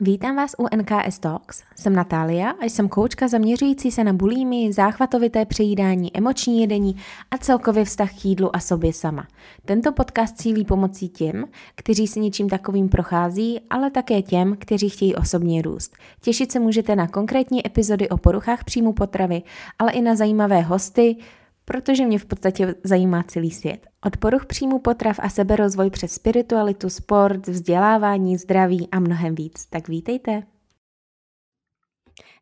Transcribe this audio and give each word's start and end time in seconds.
Vítám 0.00 0.36
vás 0.36 0.54
u 0.58 0.76
NKS 0.76 1.18
Talks. 1.18 1.62
Jsem 1.76 1.92
Natália 1.92 2.50
a 2.50 2.64
jsem 2.64 2.88
koučka 2.88 3.28
zaměřující 3.28 3.90
se 3.90 4.04
na 4.04 4.12
bulími, 4.12 4.72
záchvatovité 4.72 5.44
přejídání, 5.44 6.16
emoční 6.16 6.60
jedení 6.60 6.96
a 7.30 7.38
celkově 7.38 7.84
vztah 7.84 8.10
k 8.20 8.24
jídlu 8.24 8.56
a 8.56 8.60
sobě 8.60 8.92
sama. 8.92 9.26
Tento 9.64 9.92
podcast 9.92 10.36
cílí 10.36 10.64
pomocí 10.64 11.08
těm, 11.08 11.44
kteří 11.74 12.06
si 12.06 12.20
něčím 12.20 12.48
takovým 12.48 12.88
prochází, 12.88 13.60
ale 13.70 13.90
také 13.90 14.22
těm, 14.22 14.56
kteří 14.58 14.88
chtějí 14.88 15.14
osobně 15.14 15.62
růst. 15.62 15.96
Těšit 16.22 16.52
se 16.52 16.60
můžete 16.60 16.96
na 16.96 17.08
konkrétní 17.08 17.66
epizody 17.66 18.08
o 18.08 18.16
poruchách 18.16 18.64
příjmu 18.64 18.92
potravy, 18.92 19.42
ale 19.78 19.92
i 19.92 20.02
na 20.02 20.16
zajímavé 20.16 20.60
hosty, 20.60 21.16
protože 21.64 22.06
mě 22.06 22.18
v 22.18 22.24
podstatě 22.24 22.74
zajímá 22.84 23.22
celý 23.22 23.50
svět. 23.50 23.86
Od 24.06 24.16
poruch 24.16 24.46
příjmu 24.46 24.78
potrav 24.78 25.16
a 25.22 25.28
seberozvoj 25.28 25.90
přes 25.90 26.12
spiritualitu, 26.12 26.90
sport, 26.90 27.46
vzdělávání, 27.46 28.36
zdraví 28.36 28.88
a 28.92 29.00
mnohem 29.00 29.34
víc. 29.34 29.66
Tak 29.66 29.88
vítejte. 29.88 30.42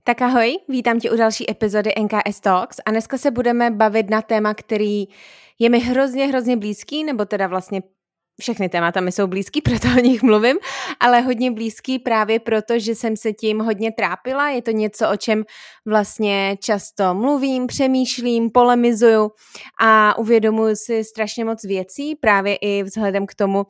Tak 0.05 0.23
ahoj, 0.23 0.59
vítám 0.69 1.01
tě 1.01 1.11
u 1.11 1.17
další 1.17 1.51
epizody 1.51 1.93
NKS 2.03 2.41
Talks 2.41 2.77
a 2.87 2.91
dneska 2.91 3.19
se 3.19 3.31
budeme 3.31 3.71
bavit 3.71 4.11
na 4.11 4.23
téma, 4.23 4.55
který 4.55 5.05
je 5.59 5.71
mi 5.71 5.79
hrozně, 5.79 6.27
hrozně 6.27 6.57
blízký, 6.57 7.05
nebo 7.05 7.25
teda 7.25 7.47
vlastně 7.47 7.83
všechny 8.41 8.69
témata 8.69 9.01
mi 9.01 9.13
jsou 9.13 9.27
blízký, 9.27 9.61
proto 9.63 9.89
o 9.99 10.01
nich 10.01 10.23
mluvím, 10.23 10.57
ale 11.01 11.21
hodně 11.21 11.51
blízký 11.51 11.99
právě 11.99 12.41
proto, 12.41 12.79
že 12.79 12.95
jsem 12.95 13.17
se 13.17 13.33
tím 13.33 13.61
hodně 13.61 13.93
trápila. 13.93 14.51
Je 14.51 14.63
to 14.63 14.71
něco, 14.71 15.11
o 15.11 15.17
čem 15.17 15.45
vlastně 15.87 16.57
často 16.61 17.15
mluvím, 17.15 17.67
přemýšlím, 17.67 18.51
polemizuju 18.51 19.31
a 19.81 20.19
uvědomuji 20.19 20.77
si 20.77 21.05
strašně 21.05 21.45
moc 21.45 21.65
věcí, 21.65 22.17
právě 22.17 22.57
i 22.57 22.83
vzhledem 22.83 23.27
k 23.27 23.35
tomu, 23.35 23.67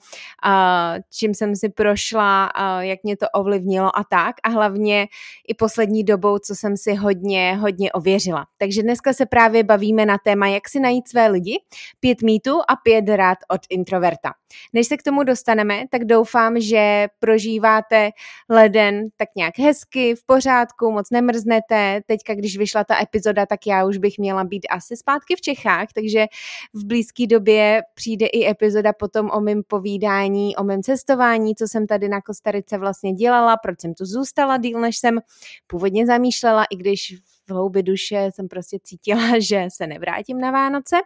čím 1.18 1.34
jsem 1.34 1.56
si 1.56 1.68
prošla, 1.68 2.52
jak 2.80 2.98
mě 3.04 3.16
to 3.16 3.26
ovlivnilo 3.34 3.98
a 3.98 4.04
tak. 4.04 4.36
A 4.42 4.48
hlavně 4.48 5.08
i 5.48 5.54
poslední 5.54 6.04
dobou, 6.04 6.38
co 6.38 6.54
jsem 6.54 6.76
si 6.76 6.94
hodně, 6.94 7.56
hodně 7.56 7.92
ověřila. 7.92 8.46
Takže 8.58 8.82
dneska 8.82 9.12
se 9.12 9.26
právě 9.26 9.64
bavíme 9.64 10.06
na 10.06 10.18
téma, 10.18 10.46
jak 10.46 10.68
si 10.68 10.80
najít 10.80 11.08
své 11.08 11.28
lidi, 11.28 11.58
pět 12.00 12.22
mýtů 12.22 12.60
a 12.68 12.76
pět 12.76 13.08
rád 13.08 13.38
od 13.48 13.60
introverta. 13.70 14.32
Než 14.72 14.86
se 14.86 14.96
k 14.96 15.02
tomu 15.02 15.22
dostaneme, 15.22 15.84
tak 15.90 16.04
doufám, 16.04 16.60
že 16.60 17.06
prožíváte 17.18 18.10
leden 18.50 19.08
tak 19.16 19.28
nějak 19.36 19.58
hezky, 19.58 20.14
v 20.14 20.26
pořádku, 20.26 20.92
moc 20.92 21.10
nemrznete. 21.10 22.00
Teďka, 22.06 22.34
když 22.34 22.58
vyšla 22.58 22.84
ta 22.84 23.02
epizoda, 23.02 23.46
tak 23.46 23.66
já 23.66 23.84
už 23.84 23.98
bych 23.98 24.18
měla 24.18 24.44
být 24.44 24.66
asi 24.70 24.96
zpátky 24.96 25.36
v 25.36 25.40
Čechách, 25.40 25.88
takže 25.94 26.26
v 26.74 26.84
blízké 26.84 27.26
době 27.26 27.82
přijde 27.94 28.26
i 28.26 28.50
epizoda 28.50 28.92
potom 28.92 29.30
o 29.30 29.40
mém 29.40 29.62
povídání, 29.66 30.56
o 30.56 30.64
mém 30.64 30.82
cestování, 30.82 31.54
co 31.54 31.68
jsem 31.68 31.86
tady 31.86 32.08
na 32.08 32.20
Kostarice 32.20 32.78
vlastně 32.78 33.12
dělala, 33.12 33.56
proč 33.56 33.80
jsem 33.80 33.94
tu 33.94 34.04
zůstala 34.04 34.56
díl, 34.56 34.80
než 34.80 34.98
jsem 34.98 35.18
původně 35.66 36.06
zamýšlela, 36.06 36.64
i 36.70 36.76
když 36.76 37.14
v 37.46 37.52
hloubi 37.52 37.82
duše 37.82 38.30
jsem 38.34 38.48
prostě 38.48 38.78
cítila, 38.82 39.22
že 39.40 39.66
se 39.72 39.86
nevrátím 39.86 40.40
na 40.40 40.50
Vánoce. 40.50 40.96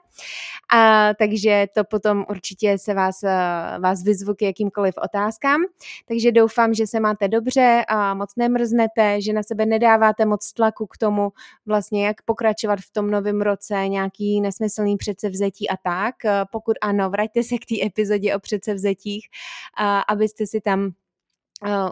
A, 0.73 1.15
takže 1.15 1.67
to 1.75 1.85
potom 1.85 2.25
určitě 2.31 2.79
se 2.79 2.95
vás, 2.95 3.23
eh, 3.23 3.79
vás 3.79 4.03
vyzvu 4.03 4.35
k 4.35 4.43
jakýmkoliv 4.43 4.95
otázkám. 5.05 5.61
Takže 6.09 6.33
doufám, 6.33 6.75
že 6.75 6.87
se 6.87 7.01
máte 7.01 7.29
dobře 7.29 7.85
a 7.89 8.15
moc 8.15 8.37
nemrznete, 8.37 9.21
že 9.21 9.33
na 9.33 9.43
sebe 9.43 9.67
nedáváte 9.67 10.25
moc 10.25 10.53
tlaku 10.53 10.87
k 10.87 10.99
tomu, 10.99 11.33
vlastně 11.67 12.07
jak 12.07 12.23
pokračovat 12.23 12.79
v 12.81 12.91
tom 12.91 13.11
novém 13.11 13.43
roce, 13.43 13.89
nějaký 13.89 14.41
nesmyslný 14.41 14.97
předsevzetí 14.97 15.69
a 15.69 15.77
tak. 15.77 16.25
Eh, 16.25 16.45
pokud 16.53 16.77
ano, 16.81 17.11
vraťte 17.11 17.43
se 17.43 17.59
k 17.59 17.67
té 17.67 17.87
epizodě 17.87 18.37
o 18.37 18.39
předsevzetích, 18.41 19.29
abyste 20.09 20.47
si 20.47 20.61
tam 20.61 20.93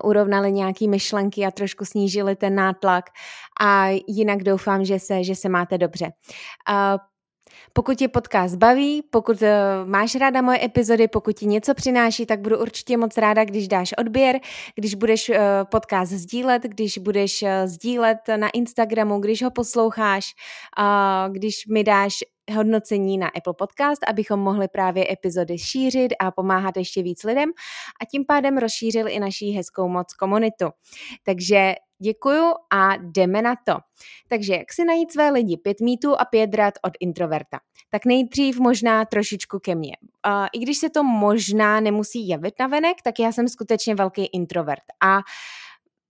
urovnali 0.05 0.53
nějaký 0.53 0.89
myšlenky 0.89 1.45
a 1.45 1.51
trošku 1.51 1.85
snížili 1.85 2.37
ten 2.37 2.55
nátlak 2.55 3.05
a 3.61 3.89
jinak 4.09 4.43
doufám, 4.43 4.85
že 4.85 4.99
se, 4.99 5.25
že 5.25 5.35
se 5.35 5.49
máte 5.49 5.79
dobře. 5.79 6.05
Uh, 6.05 6.99
pokud 7.73 7.95
tě 7.99 8.09
podcast 8.09 8.55
baví, 8.55 9.03
pokud 9.11 9.43
uh, 9.43 9.49
máš 9.85 10.15
ráda 10.15 10.43
moje 10.43 10.65
epizody, 10.65 11.09
pokud 11.09 11.33
ti 11.33 11.47
něco 11.47 11.75
přináší, 11.75 12.27
tak 12.27 12.41
budu 12.41 12.59
určitě 12.59 12.97
moc 12.97 13.17
ráda, 13.19 13.45
když 13.45 13.69
dáš 13.69 13.95
odběr, 13.99 14.41
když 14.75 14.95
budeš 14.95 15.31
podcast 15.71 16.13
sdílet, 16.13 16.63
když 16.63 16.99
budeš 16.99 17.45
sdílet 17.65 18.19
na 18.37 18.49
Instagramu, 18.49 19.21
když 19.21 19.43
ho 19.43 19.51
posloucháš, 19.51 20.35
když 21.33 21.67
mi 21.67 21.85
dáš 21.85 22.19
hodnocení 22.53 23.19
na 23.19 23.29
Apple 23.29 23.55
Podcast, 23.59 24.05
abychom 24.09 24.41
mohli 24.41 24.69
právě 24.69 25.13
epizody 25.13 25.59
šířit 25.59 26.13
a 26.21 26.31
pomáhat 26.31 26.77
ještě 26.77 27.03
víc 27.03 27.25
lidem 27.25 27.51
a 28.01 28.05
tím 28.05 28.25
pádem 28.27 28.59
rozšířili 28.59 29.13
i 29.13 29.21
naší 29.21 29.51
hezkou 29.51 29.89
moc 29.89 30.15
komunitu. 30.15 30.71
Takže 31.23 31.75
děkuju 31.99 32.55
a 32.73 32.97
jdeme 32.97 33.43
na 33.43 33.55
to. 33.67 33.77
Takže 34.29 34.55
jak 34.55 34.73
si 34.73 34.85
najít 34.85 35.13
své 35.13 35.31
lidi? 35.31 35.57
Pět 35.57 35.81
mýtů 35.81 36.21
a 36.21 36.25
pět 36.25 36.55
rad 36.55 36.75
od 36.83 36.93
introverta. 37.01 37.59
Tak 37.91 38.05
nejdřív 38.05 38.61
možná 38.61 39.05
trošičku 39.05 39.59
ke 39.59 39.75
mně. 39.75 39.97
Uh, 40.27 40.47
I 40.53 40.59
když 40.59 40.79
se 40.79 40.91
to 40.91 41.05
možná 41.05 41.81
nemusí 41.81 42.29
jevit 42.29 42.55
na 42.61 42.67
venek, 42.67 42.97
tak 43.05 43.19
já 43.19 43.33
jsem 43.33 43.49
skutečně 43.49 43.95
velký 43.95 44.27
introvert 44.27 44.85
a 45.03 45.19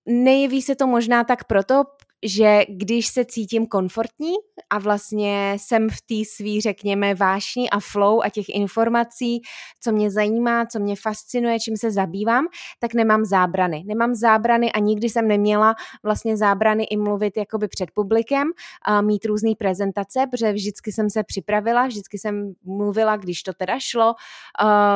Nejeví 0.06 0.62
se 0.62 0.75
to 0.75 0.87
možná 0.87 1.25
tak 1.25 1.44
proto, 1.44 1.84
že 2.25 2.65
když 2.69 3.07
se 3.07 3.25
cítím 3.25 3.67
komfortní 3.67 4.33
a 4.71 4.79
vlastně 4.79 5.57
jsem 5.61 5.89
v 5.89 6.01
té 6.01 6.31
svý, 6.37 6.61
řekněme, 6.61 7.15
vášní 7.15 7.71
a 7.71 7.81
flow 7.81 8.21
a 8.23 8.29
těch 8.29 8.49
informací, 8.49 9.43
co 9.81 9.93
mě 9.93 10.11
zajímá, 10.11 10.67
co 10.67 10.79
mě 10.79 10.97
fascinuje, 10.97 11.61
čím 11.61 11.77
se 11.77 11.91
zabývám, 11.91 12.47
tak 12.79 12.95
nemám 12.95 13.25
zábrany. 13.25 13.85
Nemám 13.87 14.15
zábrany 14.15 14.73
a 14.73 14.79
nikdy 14.79 15.09
jsem 15.09 15.29
neměla 15.29 15.75
vlastně 16.03 16.37
zábrany 16.37 16.85
i 16.85 16.97
mluvit 16.97 17.37
jakoby 17.37 17.69
před 17.69 17.91
publikem, 17.95 18.51
a 18.83 19.01
mít 19.01 19.25
různé 19.25 19.51
prezentace, 19.59 20.27
protože 20.31 20.53
vždycky 20.53 20.93
jsem 20.93 21.11
se 21.11 21.23
připravila, 21.25 21.87
vždycky 21.87 22.19
jsem 22.19 22.55
mluvila, 22.65 23.17
když 23.17 23.43
to 23.43 23.53
teda 23.53 23.79
šlo, 23.79 24.15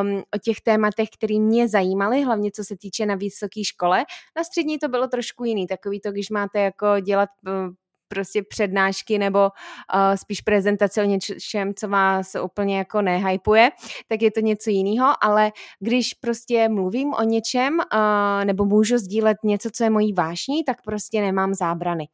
um, 0.00 0.18
o 0.18 0.38
těch 0.42 0.60
tématech, 0.60 1.08
které 1.18 1.38
mě 1.38 1.68
zajímaly, 1.68 2.22
hlavně 2.22 2.50
co 2.50 2.64
se 2.64 2.76
týče 2.76 3.06
na 3.06 3.14
vysoké 3.14 3.64
škole. 3.64 4.04
Na 4.36 4.44
střední 4.44 4.78
to 4.78 4.88
bylo 4.88 5.08
trošku 5.08 5.44
jiný, 5.44 5.66
takový 5.66 6.00
to, 6.00 6.12
když 6.12 6.30
máte 6.30 6.60
jako 6.60 6.86
dělat 7.00 7.17
dělat 7.18 7.30
eh, 7.46 7.74
prostě 8.08 8.42
přednášky 8.42 9.18
nebo 9.18 9.38
uh, 9.38 10.16
spíš 10.16 10.40
prezentace 10.40 11.02
o 11.02 11.04
něčem, 11.04 11.74
co 11.74 11.88
vás 11.88 12.36
úplně 12.42 12.78
jako 12.78 13.02
nehypuje, 13.02 13.70
tak 14.08 14.22
je 14.22 14.30
to 14.30 14.40
něco 14.40 14.70
jiného, 14.70 15.14
ale 15.20 15.52
když 15.80 16.14
prostě 16.14 16.68
mluvím 16.68 17.12
o 17.12 17.22
něčem 17.22 17.74
uh, 17.78 18.44
nebo 18.44 18.64
můžu 18.64 18.98
sdílet 18.98 19.36
něco, 19.44 19.68
co 19.72 19.84
je 19.84 19.90
mojí 19.90 20.12
vášní, 20.12 20.64
tak 20.64 20.82
prostě 20.82 21.20
nemám 21.20 21.54
zábrany. 21.54 22.08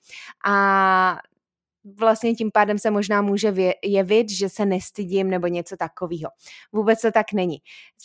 A 0.46 1.18
vlastně 1.84 2.34
tím 2.34 2.50
pádem 2.50 2.78
se 2.78 2.90
možná 2.90 3.22
může 3.22 3.54
jevit, 3.84 4.30
že 4.30 4.48
se 4.48 4.66
nestydím 4.66 5.30
nebo 5.30 5.46
něco 5.46 5.76
takového. 5.76 6.30
Vůbec 6.72 7.00
to 7.00 7.12
tak 7.12 7.32
není. 7.32 7.58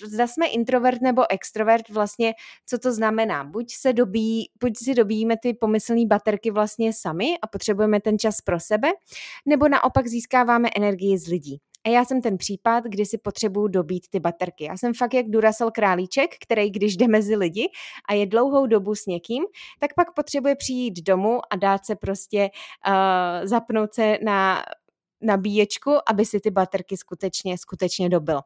Zda 0.05 0.27
jsme 0.27 0.47
introvert 0.47 1.01
nebo 1.01 1.31
extrovert, 1.31 1.89
vlastně 1.89 2.33
co 2.65 2.79
to 2.79 2.93
znamená? 2.93 3.43
Buď 3.43 3.73
se 3.73 3.93
dobí, 3.93 4.49
buď 4.61 4.77
si 4.77 4.95
dobíjíme 4.95 5.35
ty 5.41 5.53
pomyslné 5.53 6.05
baterky 6.05 6.51
vlastně 6.51 6.93
sami 6.93 7.37
a 7.41 7.47
potřebujeme 7.47 8.01
ten 8.01 8.19
čas 8.19 8.41
pro 8.41 8.59
sebe, 8.59 8.89
nebo 9.45 9.67
naopak 9.67 10.07
získáváme 10.07 10.69
energii 10.75 11.17
z 11.17 11.27
lidí. 11.27 11.59
A 11.85 11.89
já 11.89 12.05
jsem 12.05 12.21
ten 12.21 12.37
případ, 12.37 12.83
kdy 12.83 13.05
si 13.05 13.17
potřebuju 13.17 13.67
dobít 13.67 14.07
ty 14.09 14.19
baterky. 14.19 14.63
Já 14.63 14.77
jsem 14.77 14.93
fakt 14.93 15.13
jak 15.13 15.25
Duracell 15.29 15.71
králíček, 15.71 16.35
který 16.43 16.69
když 16.69 16.97
jde 16.97 17.07
mezi 17.07 17.35
lidi 17.35 17.69
a 18.09 18.13
je 18.13 18.25
dlouhou 18.25 18.67
dobu 18.67 18.95
s 18.95 19.05
někým, 19.05 19.43
tak 19.79 19.93
pak 19.93 20.13
potřebuje 20.13 20.55
přijít 20.55 21.01
domů 21.03 21.39
a 21.51 21.55
dát 21.55 21.85
se 21.85 21.95
prostě 21.95 22.49
uh, 22.87 23.47
zapnout 23.47 23.93
se 23.93 24.17
na 24.25 24.63
nabíječku, 25.21 25.91
aby 26.07 26.25
si 26.25 26.39
ty 26.39 26.51
baterky 26.51 26.97
skutečně, 26.97 27.57
skutečně 27.57 28.09
dobil. 28.09 28.39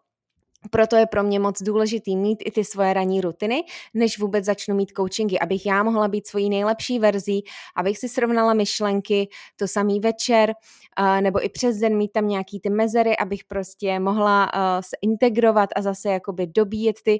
Proto 0.69 0.95
je 0.95 1.05
pro 1.05 1.23
mě 1.23 1.39
moc 1.39 1.61
důležitý 1.61 2.17
mít 2.17 2.43
i 2.45 2.51
ty 2.51 2.63
svoje 2.63 2.93
ranní 2.93 3.21
rutiny, 3.21 3.63
než 3.93 4.19
vůbec 4.19 4.45
začnu 4.45 4.75
mít 4.75 4.91
coachingy, 4.97 5.39
abych 5.39 5.65
já 5.65 5.83
mohla 5.83 6.07
být 6.07 6.27
svojí 6.27 6.49
nejlepší 6.49 6.99
verzí, 6.99 7.43
abych 7.75 7.97
si 7.97 8.09
srovnala 8.09 8.53
myšlenky, 8.53 9.29
to 9.55 9.67
samý 9.67 9.99
večer, 9.99 10.53
nebo 11.21 11.45
i 11.45 11.49
přes 11.49 11.77
den 11.77 11.97
mít 11.97 12.11
tam 12.11 12.27
nějaký 12.27 12.59
ty 12.59 12.69
mezery, 12.69 13.17
abych 13.17 13.43
prostě 13.43 13.99
mohla 13.99 14.51
se 14.81 14.97
integrovat 15.01 15.69
a 15.75 15.81
zase 15.81 16.09
jakoby 16.09 16.47
dobíjet 16.47 16.95
ty 17.03 17.19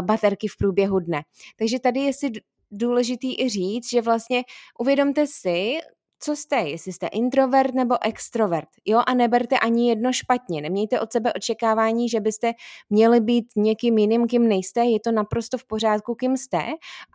baterky 0.00 0.48
v 0.48 0.56
průběhu 0.58 0.98
dne. 0.98 1.22
Takže 1.58 1.78
tady 1.78 2.00
je 2.00 2.12
si 2.12 2.30
důležitý 2.70 3.40
i 3.42 3.48
říct, 3.48 3.90
že 3.90 4.02
vlastně 4.02 4.42
uvědomte 4.78 5.26
si, 5.26 5.78
co 6.22 6.36
jste, 6.36 6.56
jestli 6.56 6.92
jste 6.92 7.06
introvert 7.06 7.74
nebo 7.74 7.94
extrovert, 8.04 8.68
jo, 8.84 9.00
a 9.06 9.14
neberte 9.14 9.58
ani 9.58 9.88
jedno 9.88 10.12
špatně, 10.12 10.60
nemějte 10.60 11.00
od 11.00 11.12
sebe 11.12 11.32
očekávání, 11.32 12.08
že 12.08 12.20
byste 12.20 12.52
měli 12.90 13.20
být 13.20 13.46
někým 13.56 13.98
jiným, 13.98 14.26
kým 14.26 14.48
nejste, 14.48 14.84
je 14.84 15.00
to 15.00 15.12
naprosto 15.12 15.58
v 15.58 15.64
pořádku, 15.64 16.14
kým 16.14 16.36
jste 16.36 16.58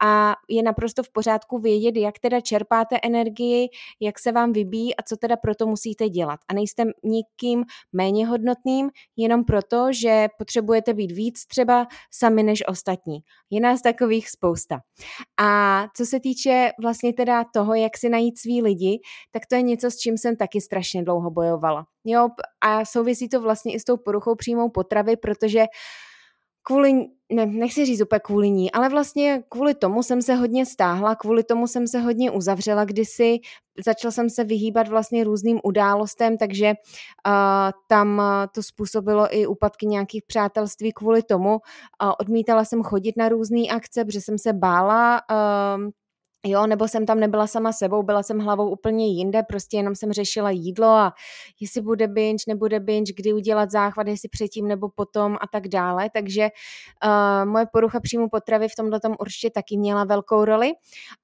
a 0.05 0.35
je 0.49 0.63
naprosto 0.63 1.03
v 1.03 1.09
pořádku 1.09 1.57
vědět, 1.59 1.99
jak 1.99 2.19
teda 2.19 2.41
čerpáte 2.41 2.99
energii, 3.03 3.69
jak 3.99 4.19
se 4.19 4.31
vám 4.31 4.53
vybíjí 4.53 4.95
a 4.95 5.03
co 5.03 5.17
teda 5.17 5.37
proto 5.37 5.67
musíte 5.67 6.09
dělat. 6.09 6.39
A 6.47 6.53
nejste 6.53 6.83
nikým 7.03 7.63
méně 7.93 8.27
hodnotným, 8.27 8.89
jenom 9.17 9.43
proto, 9.43 9.87
že 9.91 10.27
potřebujete 10.37 10.93
být 10.93 11.11
víc 11.11 11.45
třeba 11.45 11.87
sami 12.11 12.43
než 12.43 12.63
ostatní. 12.67 13.19
Je 13.49 13.61
nás 13.61 13.81
takových 13.81 14.29
spousta. 14.29 14.79
A 15.37 15.83
co 15.95 16.05
se 16.05 16.19
týče 16.19 16.71
vlastně 16.81 17.13
teda 17.13 17.43
toho, 17.53 17.73
jak 17.73 17.97
si 17.97 18.09
najít 18.09 18.39
svý 18.39 18.61
lidi, 18.61 18.94
tak 19.31 19.45
to 19.45 19.55
je 19.55 19.61
něco, 19.61 19.91
s 19.91 19.97
čím 19.97 20.17
jsem 20.17 20.35
taky 20.35 20.61
strašně 20.61 21.03
dlouho 21.03 21.31
bojovala. 21.31 21.85
Jo, 22.05 22.29
a 22.61 22.85
souvisí 22.85 23.29
to 23.29 23.41
vlastně 23.41 23.73
i 23.73 23.79
s 23.79 23.83
tou 23.83 23.97
poruchou 23.97 24.35
příjmou 24.35 24.69
potravy, 24.69 25.17
protože 25.17 25.65
kvůli, 26.67 26.93
ne, 27.33 27.45
nechci 27.45 27.85
říct 27.85 28.01
úplně 28.01 28.19
kvůli 28.19 28.49
ní, 28.49 28.71
ale 28.71 28.89
vlastně 28.89 29.43
kvůli 29.49 29.73
tomu 29.73 30.03
jsem 30.03 30.21
se 30.21 30.35
hodně 30.35 30.65
stáhla, 30.65 31.15
kvůli 31.15 31.43
tomu 31.43 31.67
jsem 31.67 31.87
se 31.87 31.99
hodně 31.99 32.31
uzavřela 32.31 32.85
kdysi, 32.85 33.37
začala 33.85 34.11
jsem 34.11 34.29
se 34.29 34.43
vyhýbat 34.43 34.87
vlastně 34.87 35.23
různým 35.23 35.59
událostem, 35.63 36.37
takže 36.37 36.73
uh, 37.27 37.33
tam 37.87 38.21
to 38.55 38.63
způsobilo 38.63 39.37
i 39.37 39.47
úpadky 39.47 39.85
nějakých 39.85 40.23
přátelství 40.27 40.91
kvůli 40.91 41.23
tomu. 41.23 41.51
Uh, 41.51 42.11
odmítala 42.19 42.65
jsem 42.65 42.83
chodit 42.83 43.17
na 43.17 43.29
různé 43.29 43.61
akce, 43.71 44.05
protože 44.05 44.21
jsem 44.21 44.37
se 44.37 44.53
bála 44.53 45.21
uh, 45.31 45.89
Jo, 46.47 46.67
nebo 46.67 46.87
jsem 46.87 47.05
tam 47.05 47.19
nebyla 47.19 47.47
sama 47.47 47.71
sebou, 47.73 48.03
byla 48.03 48.23
jsem 48.23 48.39
hlavou 48.39 48.69
úplně 48.69 49.07
jinde, 49.07 49.43
prostě 49.43 49.77
jenom 49.77 49.95
jsem 49.95 50.11
řešila 50.11 50.49
jídlo 50.49 50.87
a 50.87 51.13
jestli 51.59 51.81
bude 51.81 52.07
binge, 52.07 52.43
nebude 52.47 52.79
binge, 52.79 53.13
kdy 53.17 53.33
udělat 53.33 53.71
záchvat, 53.71 54.07
jestli 54.07 54.29
předtím 54.29 54.67
nebo 54.67 54.89
potom 54.89 55.37
a 55.41 55.47
tak 55.47 55.67
dále. 55.67 56.09
Takže 56.13 56.49
uh, 57.05 57.49
moje 57.51 57.65
porucha 57.73 57.99
příjmu 57.99 58.29
potravy 58.29 58.67
v 58.67 58.75
tomhle 58.75 58.99
tom 58.99 59.15
určitě 59.19 59.49
taky 59.49 59.77
měla 59.77 60.03
velkou 60.03 60.45
roli. 60.45 60.71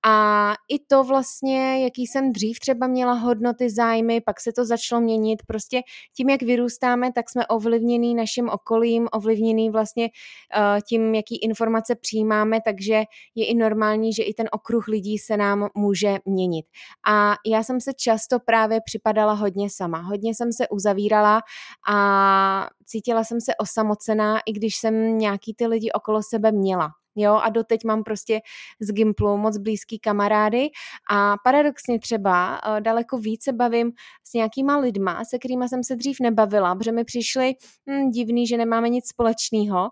A 0.06 0.53
i 0.69 0.79
to 0.79 1.03
vlastně, 1.03 1.83
jaký 1.83 2.07
jsem 2.07 2.31
dřív 2.31 2.59
třeba 2.59 2.88
měla 2.88 3.13
hodnoty, 3.13 3.69
zájmy, 3.69 4.21
pak 4.21 4.41
se 4.41 4.51
to 4.51 4.65
začalo 4.65 5.01
měnit. 5.01 5.44
Prostě 5.47 5.81
tím, 6.18 6.29
jak 6.29 6.41
vyrůstáme, 6.41 7.12
tak 7.13 7.29
jsme 7.29 7.47
ovlivněný 7.47 8.15
naším 8.15 8.50
okolím, 8.50 9.07
ovlivněný 9.12 9.69
vlastně 9.69 10.09
uh, 10.57 10.79
tím, 10.88 11.15
jaký 11.15 11.38
informace 11.38 11.95
přijímáme, 11.95 12.59
takže 12.65 13.03
je 13.35 13.45
i 13.45 13.56
normální, 13.56 14.13
že 14.13 14.23
i 14.23 14.33
ten 14.33 14.47
okruh 14.51 14.88
lidí 14.88 15.10
lidí 15.11 15.17
se 15.17 15.37
nám 15.37 15.67
může 15.75 16.17
měnit. 16.25 16.65
A 17.07 17.35
já 17.45 17.63
jsem 17.63 17.81
se 17.81 17.93
často 17.93 18.39
právě 18.39 18.79
připadala 18.85 19.33
hodně 19.33 19.69
sama. 19.69 19.99
Hodně 20.01 20.35
jsem 20.35 20.53
se 20.53 20.67
uzavírala 20.67 21.41
a 21.87 22.67
cítila 22.85 23.23
jsem 23.23 23.41
se 23.41 23.55
osamocená, 23.55 24.39
i 24.45 24.51
když 24.51 24.75
jsem 24.75 25.17
nějaký 25.17 25.53
ty 25.53 25.67
lidi 25.67 25.91
okolo 25.91 26.23
sebe 26.23 26.51
měla. 26.51 26.89
Jo, 27.15 27.33
a 27.43 27.49
doteď 27.49 27.83
mám 27.85 28.03
prostě 28.03 28.39
z 28.79 28.91
Gimplu 28.91 29.37
moc 29.37 29.57
blízký 29.57 29.99
kamarády 29.99 30.69
a 31.09 31.35
paradoxně 31.43 31.99
třeba 31.99 32.61
uh, 32.67 32.81
daleko 32.81 33.17
více 33.17 33.53
bavím 33.53 33.91
s 34.23 34.33
nějakýma 34.33 34.77
lidma, 34.77 35.25
se 35.25 35.39
kterými 35.39 35.69
jsem 35.69 35.83
se 35.83 35.95
dřív 35.95 36.17
nebavila, 36.21 36.75
protože 36.75 36.91
mi 36.91 37.03
přišli 37.03 37.53
hm, 37.89 38.09
divný, 38.09 38.47
že 38.47 38.57
nemáme 38.57 38.89
nic 38.89 39.07
společného 39.07 39.89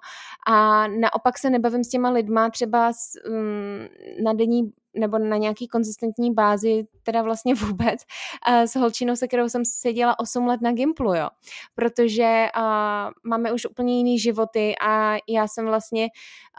a 0.47 0.87
naopak 0.87 1.39
se 1.39 1.49
nebavím 1.49 1.83
s 1.83 1.89
těma 1.89 2.09
lidma 2.09 2.49
třeba 2.49 2.93
s, 2.93 2.97
hm, 3.29 3.87
na 4.23 4.33
denní 4.33 4.71
nebo 4.93 5.17
na 5.17 5.37
nějaký 5.37 5.67
konzistentní 5.67 6.33
bázi, 6.33 6.87
teda 7.03 7.21
vlastně 7.21 7.55
vůbec, 7.67 7.99
s 8.47 8.75
holčinou, 8.75 9.15
se 9.15 9.27
kterou 9.27 9.49
jsem 9.49 9.65
seděla 9.65 10.19
8 10.19 10.47
let 10.47 10.61
na 10.61 10.71
Gimplu, 10.71 11.13
jo. 11.13 11.27
Protože 11.75 12.47
uh, 12.57 12.63
máme 13.23 13.53
už 13.53 13.65
úplně 13.65 13.97
jiný 13.97 14.19
životy 14.19 14.75
a 14.81 15.17
já 15.29 15.47
jsem 15.47 15.65
vlastně 15.65 16.07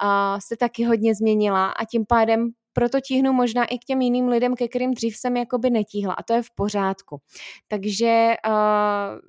uh, 0.03 0.39
se 0.39 0.57
taky 0.57 0.85
hodně 0.85 1.15
změnila 1.15 1.71
a 1.71 1.85
tím 1.85 2.07
pádem 2.07 2.51
proto 2.73 3.01
tíhnu 3.01 3.33
možná 3.33 3.65
i 3.65 3.79
k 3.79 3.85
těm 3.85 4.01
jiným 4.01 4.29
lidem, 4.29 4.55
ke 4.55 4.69
kterým 4.69 4.95
dřív 4.95 5.17
jsem 5.17 5.37
jakoby 5.37 5.71
netíhla 5.71 6.15
a 6.15 6.23
to 6.23 6.33
je 6.33 6.43
v 6.43 6.51
pořádku. 6.55 7.21
Takže 7.69 8.35
uh, 8.49 9.21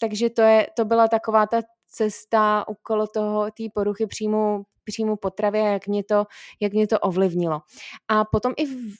takže 0.00 0.30
to, 0.30 0.42
je, 0.42 0.66
to 0.76 0.84
byla 0.84 1.08
taková 1.08 1.46
ta 1.46 1.62
cesta 1.88 2.68
okolo 2.68 3.06
toho, 3.06 3.50
té 3.50 3.64
poruchy 3.74 4.06
příjmu, 4.06 4.62
příjmu 4.86 5.16
potravy 5.16 5.60
a 5.60 5.66
jak 5.66 5.86
mě, 5.86 6.04
to, 6.04 6.24
jak 6.60 6.72
mě 6.72 6.86
to 6.86 6.98
ovlivnilo. 6.98 7.60
A 8.08 8.24
potom 8.24 8.52
i 8.56 8.66
v, 8.66 8.94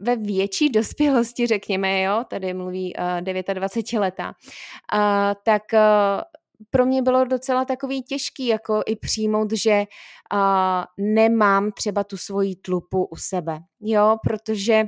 ve 0.00 0.16
větší 0.16 0.68
dospělosti, 0.68 1.46
řekněme, 1.46 2.02
jo, 2.02 2.24
tady 2.30 2.54
mluví 2.54 2.94
uh, 2.96 3.54
29 3.54 4.00
leta, 4.00 4.26
uh, 4.28 5.34
tak 5.44 5.62
uh, 5.72 6.22
pro 6.70 6.86
mě 6.86 7.02
bylo 7.02 7.24
docela 7.24 7.64
takový 7.64 8.02
těžký 8.02 8.46
jako 8.46 8.82
i 8.86 8.96
přijmout, 8.96 9.52
že 9.52 9.84
uh, 10.32 10.84
nemám 10.98 11.72
třeba 11.72 12.04
tu 12.04 12.16
svoji 12.16 12.56
tlupu 12.56 13.04
u 13.04 13.16
sebe, 13.16 13.58
jo, 13.80 14.16
protože 14.22 14.84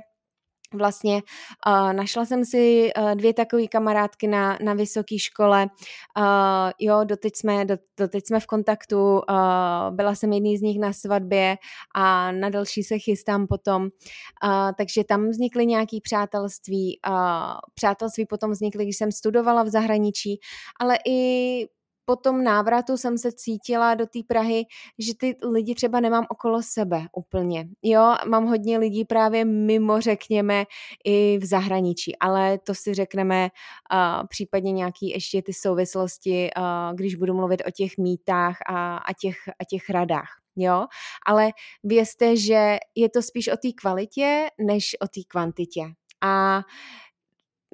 Vlastně 0.75 1.23
našla 1.93 2.25
jsem 2.25 2.45
si 2.45 2.91
uh, 2.99 3.15
dvě 3.15 3.35
takové 3.35 3.67
kamarádky 3.67 4.27
na, 4.27 4.59
na 4.63 4.75
vysoké 4.75 5.19
škole, 5.19 5.67
uh, 6.19 6.71
jo, 6.79 7.05
doteď 7.05 7.37
jsme, 7.37 7.65
do, 7.65 7.77
doteď 7.99 8.27
jsme 8.27 8.41
v 8.41 8.47
kontaktu, 8.47 9.13
uh, 9.13 9.21
byla 9.91 10.15
jsem 10.15 10.33
jedný 10.33 10.59
z 10.59 10.63
nich 10.63 10.79
na 10.79 10.93
svatbě 10.93 11.57
a 11.95 12.33
na 12.33 12.49
další 12.49 12.83
se 12.83 12.99
chystám 12.99 13.47
potom, 13.47 13.89
takže 14.79 15.05
tam 15.05 15.29
vznikly 15.29 15.67
nějaké 15.67 15.97
přátelství, 16.03 17.01
přátelství 17.75 18.27
potom 18.27 18.51
vznikly, 18.51 18.85
když 18.85 18.97
jsem 18.97 19.13
studovala 19.13 19.63
v 19.63 19.69
zahraničí, 19.69 20.41
ale 20.81 20.99
i 21.07 21.69
po 22.09 22.17
tom 22.17 22.45
návratu 22.45 22.97
jsem 22.97 23.19
se 23.19 23.33
cítila 23.33 23.95
do 23.95 24.07
té 24.07 24.19
Prahy, 24.27 24.65
že 24.99 25.13
ty 25.15 25.37
lidi 25.43 25.75
třeba 25.75 26.01
nemám 26.01 26.27
okolo 26.29 26.63
sebe 26.63 27.07
úplně. 27.17 27.69
Jo, 27.83 28.15
mám 28.29 28.47
hodně 28.47 28.79
lidí 28.79 29.05
právě 29.05 29.45
mimo, 29.45 30.01
řekněme, 30.01 30.65
i 31.05 31.39
v 31.39 31.45
zahraničí, 31.45 32.19
ale 32.19 32.59
to 32.59 32.75
si 32.75 32.95
řekneme 32.95 33.49
uh, 33.93 34.27
případně 34.27 34.73
nějaký 34.73 35.11
ještě 35.11 35.43
ty 35.43 35.53
souvislosti, 35.53 36.51
uh, 36.57 36.97
když 36.97 37.15
budu 37.15 37.35
mluvit 37.35 37.63
o 37.67 37.71
těch 37.71 37.99
mítách 37.99 38.57
a, 38.69 38.97
a, 38.97 39.13
těch, 39.21 39.37
a 39.49 39.65
těch 39.71 39.91
radách. 39.91 40.29
Jo, 40.57 40.87
ale 41.27 41.51
vězte, 41.85 42.37
že 42.37 42.79
je 42.95 43.09
to 43.09 43.23
spíš 43.23 43.49
o 43.49 43.57
té 43.57 43.69
kvalitě, 43.81 44.49
než 44.59 44.97
o 45.01 45.07
té 45.09 45.21
kvantitě. 45.29 45.83
A 46.21 46.63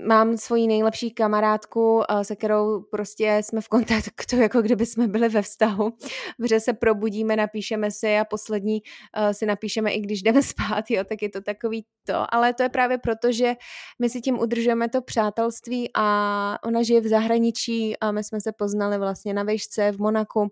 mám 0.01 0.37
svoji 0.37 0.67
nejlepší 0.67 1.11
kamarádku, 1.11 2.03
eh, 2.09 2.25
se 2.25 2.37
kterou 2.37 2.83
prostě 2.83 3.41
jsme 3.45 3.61
v 3.61 3.69
kontaktu, 3.69 4.37
jako 4.41 4.63
kdyby 4.63 4.87
jsme 4.87 5.09
byli 5.09 5.29
ve 5.29 5.43
vztahu, 5.43 5.93
protože 6.37 6.61
se 6.61 6.73
probudíme, 6.73 7.37
napíšeme 7.37 7.91
si 7.91 8.19
a 8.19 8.25
poslední 8.25 8.83
uh, 9.17 9.31
si 9.33 9.47
napíšeme 9.47 9.93
i 9.93 10.01
když 10.01 10.23
jdeme 10.23 10.43
spát, 10.53 10.85
jo, 10.91 11.05
tak 11.05 11.23
je 11.23 11.29
to 11.29 11.41
takový 11.41 11.87
to, 12.07 12.35
ale 12.35 12.55
to 12.55 12.63
je 12.63 12.69
právě 12.69 12.99
proto, 12.99 13.33
že 13.33 13.55
my 13.99 14.11
si 14.11 14.21
tím 14.21 14.39
udržujeme 14.39 14.89
to 14.89 15.03
přátelství 15.03 15.91
a 15.95 16.59
ona 16.65 16.83
žije 16.83 17.01
v 17.01 17.07
zahraničí 17.07 17.97
a 17.97 18.13
my 18.13 18.25
jsme 18.25 18.41
se 18.41 18.53
poznali 18.53 18.99
vlastně 18.99 19.35
na 19.35 19.43
vejšce 19.43 19.93
v 19.93 19.99
Monaku, 19.99 20.49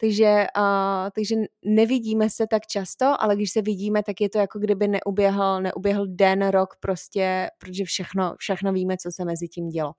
takže, 0.00 0.46
uh, 0.58 1.10
takže 1.14 1.34
nevidíme 1.64 2.30
se 2.30 2.46
tak 2.50 2.66
často, 2.66 3.22
ale 3.22 3.36
když 3.36 3.50
se 3.50 3.62
vidíme, 3.62 4.02
tak 4.02 4.20
je 4.20 4.28
to 4.28 4.38
jako 4.38 4.58
kdyby 4.58 4.88
neuběhl, 4.88 5.62
neuběhl 5.62 6.06
den, 6.06 6.48
rok 6.48 6.76
prostě, 6.80 7.50
protože 7.58 7.84
všechno, 7.84 8.34
všechno 8.38 8.72
víme, 8.78 8.96
co 8.96 9.08
se 9.12 9.24
mezi 9.24 9.48
tím 9.48 9.68
dělo. 9.68 9.92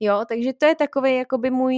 Jo, 0.00 0.24
takže 0.28 0.52
to 0.52 0.66
je 0.66 0.74
takový 0.74 1.16
jakoby 1.16 1.50
můj 1.50 1.74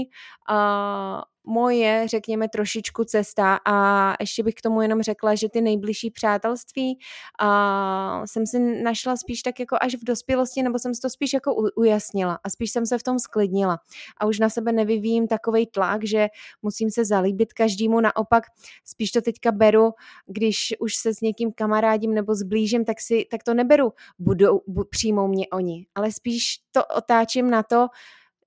uh, 0.50 1.20
moje, 1.46 2.08
řekněme, 2.08 2.48
trošičku 2.48 3.04
cesta 3.04 3.58
a 3.64 4.14
ještě 4.20 4.42
bych 4.42 4.54
k 4.54 4.62
tomu 4.62 4.82
jenom 4.82 5.02
řekla, 5.02 5.34
že 5.34 5.48
ty 5.48 5.60
nejbližší 5.60 6.10
přátelství 6.10 6.98
a 7.40 8.22
jsem 8.26 8.46
si 8.46 8.82
našla 8.82 9.16
spíš 9.16 9.42
tak 9.42 9.60
jako 9.60 9.76
až 9.80 9.94
v 9.94 10.04
dospělosti, 10.04 10.62
nebo 10.62 10.78
jsem 10.78 10.94
si 10.94 11.00
to 11.00 11.10
spíš 11.10 11.32
jako 11.32 11.54
ujasnila 11.76 12.38
a 12.44 12.50
spíš 12.50 12.70
jsem 12.70 12.86
se 12.86 12.98
v 12.98 13.02
tom 13.02 13.18
sklidnila. 13.18 13.78
A 14.16 14.26
už 14.26 14.38
na 14.38 14.48
sebe 14.48 14.72
nevyvíjím 14.72 15.28
takový 15.28 15.66
tlak, 15.66 16.04
že 16.04 16.28
musím 16.62 16.90
se 16.90 17.04
zalíbit 17.04 17.52
každému, 17.52 18.00
naopak 18.00 18.44
spíš 18.84 19.10
to 19.10 19.20
teďka 19.20 19.52
beru, 19.52 19.92
když 20.26 20.74
už 20.80 20.94
se 20.94 21.14
s 21.14 21.20
někým 21.20 21.52
kamarádím 21.52 22.14
nebo 22.14 22.34
zblížím, 22.34 22.84
tak, 22.84 23.00
si, 23.00 23.26
tak 23.30 23.42
to 23.42 23.54
neberu, 23.54 23.92
budou, 24.18 24.60
bu, 24.66 24.84
přijmou 24.84 25.28
mě 25.28 25.46
oni, 25.52 25.86
ale 25.94 26.12
spíš 26.12 26.58
to 26.72 26.86
otáčím 26.86 27.50
na 27.50 27.62
to, 27.62 27.86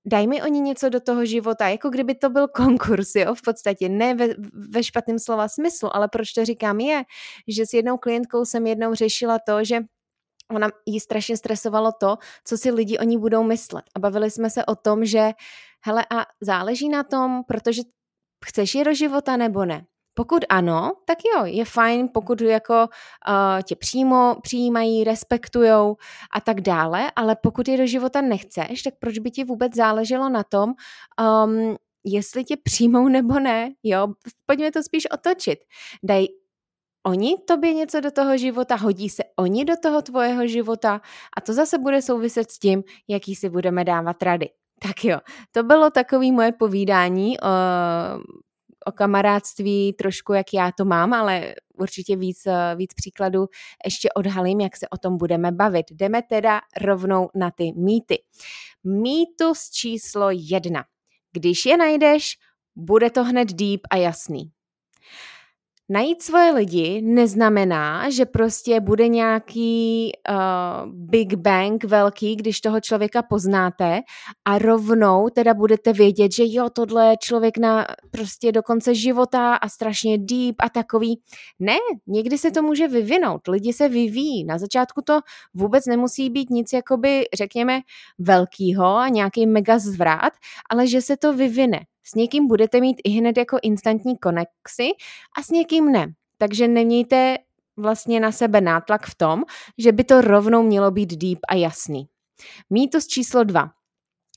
daj 0.06 0.28
mi 0.28 0.42
oni 0.42 0.60
něco 0.62 0.90
do 0.90 1.00
toho 1.00 1.26
života, 1.26 1.68
jako 1.68 1.90
kdyby 1.90 2.16
to 2.16 2.30
byl 2.30 2.48
konkurs, 2.48 3.16
jo, 3.16 3.36
v 3.36 3.42
podstatě, 3.42 3.90
ne 3.90 4.16
ve, 4.16 4.28
ve 4.70 4.84
špatném 4.84 5.20
slova 5.20 5.48
smyslu, 5.48 5.96
ale 5.96 6.08
proč 6.08 6.34
to 6.34 6.46
říkám 6.46 6.80
je, 6.80 7.04
že 7.48 7.66
s 7.66 7.74
jednou 7.74 7.98
klientkou 7.98 8.46
jsem 8.46 8.68
jednou 8.68 8.94
řešila 8.94 9.40
to, 9.40 9.64
že 9.64 9.80
ona 10.52 10.70
jí 10.86 11.00
strašně 11.00 11.38
stresovalo 11.38 11.92
to, 12.00 12.18
co 12.46 12.58
si 12.58 12.72
lidi 12.72 13.00
o 13.00 13.04
ní 13.04 13.18
budou 13.18 13.44
myslet. 13.44 13.86
A 13.96 14.00
bavili 14.00 14.32
jsme 14.32 14.50
se 14.50 14.66
o 14.66 14.76
tom, 14.76 15.06
že 15.06 15.32
hele 15.86 16.06
a 16.12 16.26
záleží 16.42 16.90
na 16.90 17.04
tom, 17.04 17.44
protože 17.48 17.82
chceš 18.46 18.76
je 18.76 18.84
do 18.84 18.94
života 18.94 19.38
nebo 19.38 19.66
ne. 19.66 19.86
Pokud 20.14 20.46
ano, 20.50 20.92
tak 21.06 21.18
jo, 21.36 21.46
je 21.46 21.66
fajn, 21.66 22.10
pokud 22.14 22.42
jako 22.42 22.74
uh, 22.74 23.62
tě 23.64 23.76
přímo 23.76 24.36
přijímají, 24.42 25.04
respektujou 25.04 25.96
a 26.34 26.42
tak 26.42 26.62
dále, 26.62 27.12
ale 27.16 27.36
pokud 27.36 27.68
je 27.68 27.78
do 27.78 27.88
života 27.88 28.22
nechceš, 28.22 28.84
tak 28.84 28.94
proč 29.00 29.20
by 29.20 29.32
ti 29.32 29.44
vůbec 29.44 29.76
záleželo 29.76 30.30
na 30.30 30.44
tom, 30.44 30.74
um, 31.46 31.76
jestli 32.04 32.44
tě 32.44 32.58
přijmou 32.64 33.08
nebo 33.08 33.40
ne, 33.40 33.74
jo, 33.84 34.08
pojďme 34.46 34.72
to 34.72 34.84
spíš 34.84 35.12
otočit. 35.12 35.60
Daj 36.04 36.26
oni 37.06 37.36
tobě 37.48 37.74
něco 37.74 38.00
do 38.00 38.12
toho 38.12 38.38
života, 38.38 38.76
hodí 38.76 39.10
se 39.10 39.24
oni 39.36 39.66
do 39.66 39.74
toho 39.84 40.02
tvojeho 40.02 40.48
života 40.48 41.02
a 41.38 41.42
to 41.42 41.54
zase 41.54 41.78
bude 41.78 42.02
souviset 42.02 42.52
s 42.52 42.60
tím, 42.60 42.84
jaký 43.08 43.36
si 43.36 43.50
budeme 43.50 43.84
dávat 43.84 44.24
rady. 44.24 44.50
Tak 44.82 45.06
jo, 45.06 45.20
to 45.52 45.64
bylo 45.64 45.90
takový 45.90 46.32
moje 46.32 46.52
povídání 46.52 47.40
o, 47.40 47.46
o 48.90 48.92
kamarádství, 48.92 49.94
trošku 49.94 50.34
jak 50.34 50.54
já 50.54 50.72
to 50.72 50.86
mám, 50.86 51.14
ale 51.14 51.56
určitě 51.78 52.16
víc, 52.16 52.48
víc 52.76 52.94
příkladů 52.94 53.48
ještě 53.86 54.10
odhalím, 54.16 54.62
jak 54.62 54.78
se 54.78 54.90
o 54.90 54.98
tom 54.98 55.18
budeme 55.18 55.52
bavit. 55.52 55.86
Jdeme 55.92 56.22
teda 56.22 56.62
rovnou 56.82 57.30
na 57.36 57.52
ty 57.52 57.72
mýty. 57.76 58.18
Mýtus 58.84 59.70
číslo 59.70 60.28
jedna. 60.32 60.84
Když 61.32 61.66
je 61.66 61.78
najdeš, 61.78 62.38
bude 62.76 63.10
to 63.10 63.24
hned 63.24 63.54
deep 63.54 63.82
a 63.92 63.96
jasný. 63.96 64.52
Najít 65.92 66.22
svoje 66.22 66.52
lidi 66.52 67.02
neznamená, 67.02 68.10
že 68.10 68.26
prostě 68.26 68.80
bude 68.80 69.08
nějaký 69.08 70.12
uh, 70.30 70.94
big 70.94 71.34
bang 71.34 71.84
velký, 71.84 72.36
když 72.36 72.62
toho 72.62 72.82
člověka 72.82 73.22
poznáte 73.22 74.02
a 74.46 74.58
rovnou 74.58 75.30
teda 75.30 75.54
budete 75.54 75.94
vědět, 75.94 76.32
že 76.32 76.44
jo, 76.48 76.70
tohle 76.70 77.10
je 77.10 77.18
člověk 77.18 77.58
na 77.58 77.86
prostě 78.12 78.52
do 78.52 78.64
konce 78.64 78.96
života 78.96 79.56
a 79.56 79.70
strašně 79.70 80.18
deep 80.18 80.56
a 80.60 80.70
takový. 80.70 81.22
Ne, 81.60 81.78
někdy 82.08 82.38
se 82.38 82.52
to 82.52 82.62
může 82.62 82.88
vyvinout, 82.88 83.48
lidi 83.48 83.74
se 83.74 83.90
vyvíjí. 83.90 84.44
Na 84.44 84.58
začátku 84.58 85.02
to 85.02 85.20
vůbec 85.54 85.86
nemusí 85.86 86.30
být 86.30 86.50
nic 86.50 86.74
jakoby, 86.74 87.26
řekněme, 87.38 87.82
velkýho 88.20 88.86
a 88.86 89.10
nějaký 89.10 89.48
mega 89.48 89.80
zvrat, 89.80 90.34
ale 90.70 90.88
že 90.88 91.02
se 91.02 91.18
to 91.18 91.34
vyvine. 91.34 91.80
S 92.04 92.16
někým 92.16 92.48
budete 92.48 92.82
mít 92.82 92.98
i 93.04 93.10
hned 93.10 93.38
jako 93.38 93.58
instantní 93.62 94.18
konexy 94.18 94.90
a 95.38 95.44
s 95.44 95.50
někým 95.50 95.92
ne. 95.92 96.14
Takže 96.38 96.68
nemějte 96.68 97.38
vlastně 97.78 98.20
na 98.20 98.32
sebe 98.32 98.62
nátlak 98.62 99.06
v 99.06 99.16
tom, 99.16 99.44
že 99.78 99.92
by 99.92 100.04
to 100.04 100.22
rovnou 100.22 100.64
mělo 100.64 100.92
být 100.92 101.14
deep 101.14 101.40
a 101.50 101.56
jasný. 101.56 102.10
Mýtus 102.70 103.08
číslo 103.08 103.44
dva. 103.44 103.72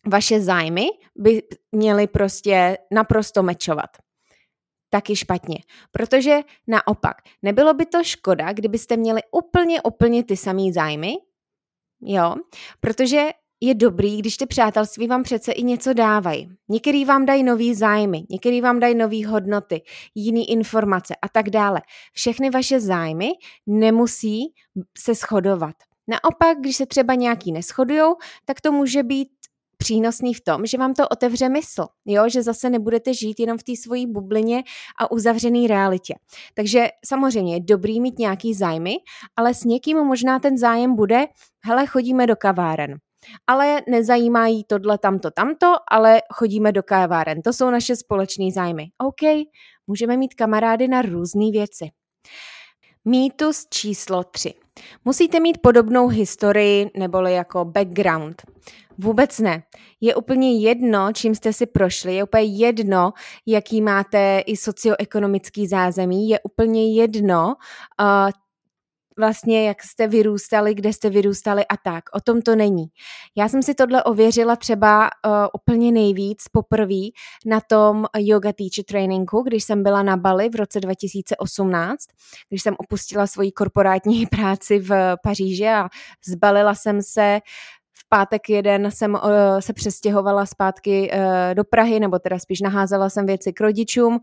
Vaše 0.07 0.41
zájmy 0.41 0.87
by 1.17 1.43
měly 1.73 2.07
prostě 2.07 2.79
naprosto 2.91 3.43
mečovat. 3.43 3.91
Taky 4.91 5.17
špatně. 5.17 5.59
Protože 5.91 6.41
naopak, 6.67 7.17
nebylo 7.43 7.75
by 7.75 7.87
to 7.87 8.05
škoda, 8.05 8.53
kdybyste 8.53 8.97
měli 8.97 9.21
úplně, 9.33 9.83
úplně 9.83 10.25
ty 10.25 10.37
samé 10.37 10.73
zájmy, 10.73 11.15
jo, 12.01 12.35
protože 12.81 13.29
je 13.65 13.75
dobrý, 13.75 14.17
když 14.17 14.37
ty 14.37 14.47
přátelství 14.47 15.07
vám 15.07 15.23
přece 15.23 15.53
i 15.53 15.63
něco 15.63 15.93
dávají. 15.93 16.49
Některý 16.69 17.05
vám 17.05 17.27
dají 17.27 17.43
nový 17.43 17.75
zájmy, 17.75 18.23
některý 18.31 18.61
vám 18.61 18.81
dají 18.81 18.95
nové 18.95 19.27
hodnoty, 19.27 19.83
jiný 20.15 20.51
informace 20.51 21.15
a 21.23 21.29
tak 21.29 21.51
dále. 21.51 21.83
Všechny 22.13 22.51
vaše 22.51 22.81
zájmy 22.81 23.31
nemusí 23.67 24.41
se 24.99 25.15
shodovat. 25.15 25.75
Naopak, 26.09 26.59
když 26.61 26.77
se 26.77 26.87
třeba 26.87 27.15
nějaký 27.15 27.53
neschodujou, 27.53 28.17
tak 28.45 28.61
to 28.61 28.73
může 28.73 29.03
být 29.03 29.29
přínosný 29.77 30.35
v 30.35 30.41
tom, 30.41 30.67
že 30.67 30.79
vám 30.79 30.95
to 30.95 31.09
otevře 31.09 31.49
mysl, 31.49 31.87
jo? 32.07 32.29
že 32.29 32.43
zase 32.43 32.71
nebudete 32.71 33.15
žít 33.15 33.41
jenom 33.41 33.59
v 33.59 33.63
té 33.63 33.73
svojí 33.77 34.07
bublině 34.07 34.63
a 34.99 35.11
uzavřený 35.11 35.67
realitě. 35.67 36.15
Takže 36.55 36.89
samozřejmě 37.05 37.55
je 37.55 37.61
dobrý 37.61 38.01
mít 38.01 38.19
nějaký 38.19 38.55
zájmy, 38.55 38.95
ale 39.37 39.55
s 39.55 39.65
někým 39.65 39.99
možná 39.99 40.39
ten 40.39 40.59
zájem 40.59 40.97
bude, 40.97 41.27
hele, 41.65 41.87
chodíme 41.87 42.27
do 42.27 42.37
kaváren 42.37 42.99
ale 43.47 43.83
nezajímá 43.89 44.47
jí 44.47 44.65
tohle, 44.65 44.99
tamto, 44.99 45.31
tamto, 45.31 45.67
ale 45.91 46.23
chodíme 46.33 46.73
do 46.73 46.83
káváren. 46.83 47.43
To 47.43 47.53
jsou 47.53 47.71
naše 47.71 47.97
společné 47.97 48.51
zájmy. 48.55 48.87
OK, 48.99 49.47
můžeme 49.87 50.17
mít 50.17 50.35
kamarády 50.35 50.89
na 50.89 51.03
různé 51.03 51.51
věci. 51.51 51.91
Mýtus 53.05 53.67
číslo 53.71 54.25
3. 54.25 54.55
Musíte 55.05 55.41
mít 55.41 55.59
podobnou 55.63 56.09
historii 56.09 56.91
neboli 56.97 57.35
jako 57.35 57.65
background. 57.65 58.43
Vůbec 58.99 59.39
ne. 59.39 59.63
Je 60.01 60.15
úplně 60.15 60.59
jedno, 60.59 61.13
čím 61.13 61.35
jste 61.35 61.53
si 61.53 61.67
prošli, 61.67 62.15
je 62.15 62.25
úplně 62.25 62.45
jedno, 62.45 63.13
jaký 63.47 63.81
máte 63.81 64.43
i 64.47 64.57
socioekonomický 64.57 65.67
zázemí, 65.67 66.29
je 66.29 66.41
úplně 66.41 66.95
jedno, 66.95 67.47
uh, 67.47 68.31
vlastně, 69.19 69.69
jak 69.69 69.83
jste 69.83 70.09
vyrůstali, 70.09 70.75
kde 70.75 70.93
jste 70.93 71.11
vyrůstali 71.11 71.67
a 71.67 71.77
tak. 71.77 72.05
O 72.15 72.21
tom 72.21 72.43
to 72.43 72.57
není. 72.57 72.87
Já 73.37 73.49
jsem 73.49 73.63
si 73.63 73.75
tohle 73.75 74.05
ověřila 74.05 74.57
třeba 74.57 75.11
uh, 75.27 75.33
úplně 75.55 75.93
nejvíc 75.93 76.39
poprvé 76.53 77.01
na 77.47 77.61
tom 77.61 78.07
yoga 78.19 78.53
teacher 78.53 78.85
trainingu, 78.85 79.43
když 79.43 79.65
jsem 79.65 79.83
byla 79.83 80.03
na 80.03 80.17
Bali 80.17 80.49
v 80.49 80.55
roce 80.55 80.81
2018, 80.81 81.99
když 82.49 82.63
jsem 82.63 82.75
opustila 82.79 83.27
svoji 83.27 83.53
korporátní 83.53 84.27
práci 84.31 84.79
v 84.79 85.17
Paříži 85.23 85.69
a 85.69 85.89
zbalila 86.27 86.75
jsem 86.75 87.03
se 87.03 87.41
pátek 88.09 88.49
jeden 88.49 88.91
jsem 88.91 89.15
uh, 89.15 89.21
se 89.61 89.73
přestěhovala 89.73 90.47
zpátky 90.47 91.11
uh, 91.13 91.55
do 91.55 91.65
Prahy, 91.65 92.01
nebo 92.01 92.19
teda 92.19 92.39
spíš 92.39 92.61
naházela 92.61 93.11
jsem 93.11 93.27
věci 93.27 93.53
k 93.53 93.61
rodičům 93.61 94.19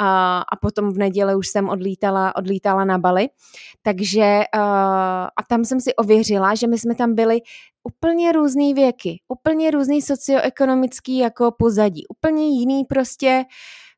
a, 0.00 0.38
a 0.38 0.56
potom 0.56 0.92
v 0.92 0.98
neděli 0.98 1.34
už 1.34 1.48
jsem 1.48 1.68
odlítala, 1.68 2.36
odlítala 2.36 2.84
na 2.84 2.98
Bali. 2.98 3.28
Takže 3.82 4.40
uh, 4.56 4.60
a 5.36 5.42
tam 5.48 5.64
jsem 5.64 5.80
si 5.80 5.94
ověřila, 5.94 6.54
že 6.54 6.66
my 6.66 6.78
jsme 6.78 6.94
tam 6.94 7.14
byli 7.14 7.40
úplně 7.84 8.32
různý 8.32 8.74
věky, 8.74 9.20
úplně 9.28 9.70
různý 9.70 10.02
socioekonomický 10.02 11.18
jako 11.18 11.52
pozadí, 11.58 12.06
úplně 12.06 12.48
jiný 12.48 12.84
prostě 12.84 13.44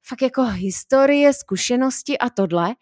fakt 0.07 0.23
jako 0.23 0.43
historie, 0.43 1.33
zkušenosti 1.33 2.19
a 2.19 2.31
tohle 2.31 2.75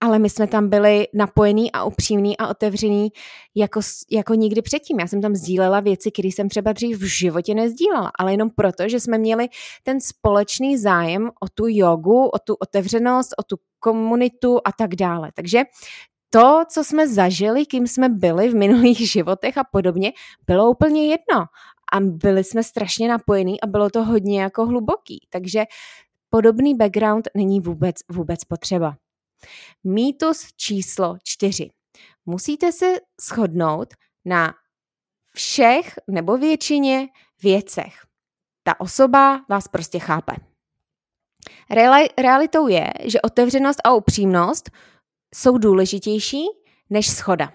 ale 0.00 0.18
my 0.18 0.30
jsme 0.30 0.46
tam 0.46 0.68
byli 0.68 1.06
napojení 1.14 1.72
a 1.72 1.84
upřímní 1.84 2.36
a 2.38 2.48
otevřený 2.48 3.08
jako, 3.54 3.80
jako 4.10 4.34
nikdy 4.34 4.62
předtím. 4.62 5.00
Já 5.00 5.06
jsem 5.06 5.22
tam 5.22 5.34
sdílela 5.34 5.80
věci, 5.80 6.10
které 6.10 6.28
jsem 6.28 6.48
třeba 6.48 6.72
dřív 6.72 6.98
v 6.98 7.04
životě 7.04 7.54
nezdílela, 7.54 8.10
ale 8.18 8.32
jenom 8.32 8.50
proto, 8.50 8.88
že 8.88 9.00
jsme 9.00 9.18
měli 9.18 9.48
ten 9.82 10.00
společný 10.00 10.78
zájem 10.78 11.30
o 11.42 11.48
tu 11.54 11.64
jogu, 11.68 12.26
o 12.26 12.38
tu 12.38 12.54
otevřenost, 12.54 13.28
o 13.38 13.42
tu 13.42 13.56
komunitu 13.80 14.58
a 14.64 14.72
tak 14.72 14.94
dále. 14.94 15.30
Takže 15.34 15.62
to, 16.30 16.62
co 16.72 16.84
jsme 16.84 17.08
zažili, 17.08 17.66
kým 17.66 17.86
jsme 17.86 18.08
byli 18.08 18.48
v 18.48 18.54
minulých 18.54 19.10
životech 19.12 19.58
a 19.58 19.64
podobně, 19.72 20.12
bylo 20.46 20.70
úplně 20.70 21.06
jedno. 21.06 21.46
A 21.92 22.00
byli 22.00 22.44
jsme 22.44 22.62
strašně 22.62 23.08
napojení 23.08 23.60
a 23.60 23.66
bylo 23.66 23.90
to 23.90 24.04
hodně 24.04 24.42
jako 24.42 24.66
hluboký. 24.66 25.26
Takže 25.30 25.64
podobný 26.30 26.74
background 26.74 27.28
není 27.36 27.60
vůbec, 27.60 27.96
vůbec 28.10 28.44
potřeba. 28.44 28.94
Mýtus 29.84 30.52
číslo 30.56 31.16
čtyři. 31.22 31.70
Musíte 32.26 32.72
se 32.72 32.94
shodnout 33.20 33.94
na 34.24 34.54
všech 35.34 35.94
nebo 36.10 36.36
většině 36.36 37.08
věcech. 37.42 37.94
Ta 38.62 38.80
osoba 38.80 39.40
vás 39.48 39.68
prostě 39.68 39.98
chápe. 39.98 40.32
Realitou 42.18 42.68
je, 42.68 42.92
že 43.04 43.20
otevřenost 43.20 43.78
a 43.84 43.94
upřímnost 43.94 44.70
jsou 45.34 45.58
důležitější 45.58 46.44
než 46.90 47.10
schoda. 47.10 47.52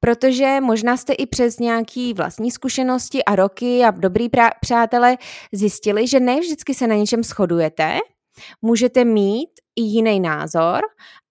Protože 0.00 0.60
možná 0.60 0.96
jste 0.96 1.12
i 1.12 1.26
přes 1.26 1.58
nějaké 1.58 2.12
vlastní 2.16 2.50
zkušenosti 2.50 3.24
a 3.24 3.36
roky 3.36 3.84
a 3.84 3.90
dobrý 3.90 4.28
přátelé 4.60 5.16
zjistili, 5.52 6.06
že 6.06 6.20
ne 6.20 6.40
vždycky 6.40 6.74
se 6.74 6.86
na 6.86 6.94
něčem 6.94 7.22
shodujete, 7.22 7.98
můžete 8.62 9.04
mít 9.04 9.50
i 9.78 9.82
jiný 9.82 10.20
názor 10.20 10.80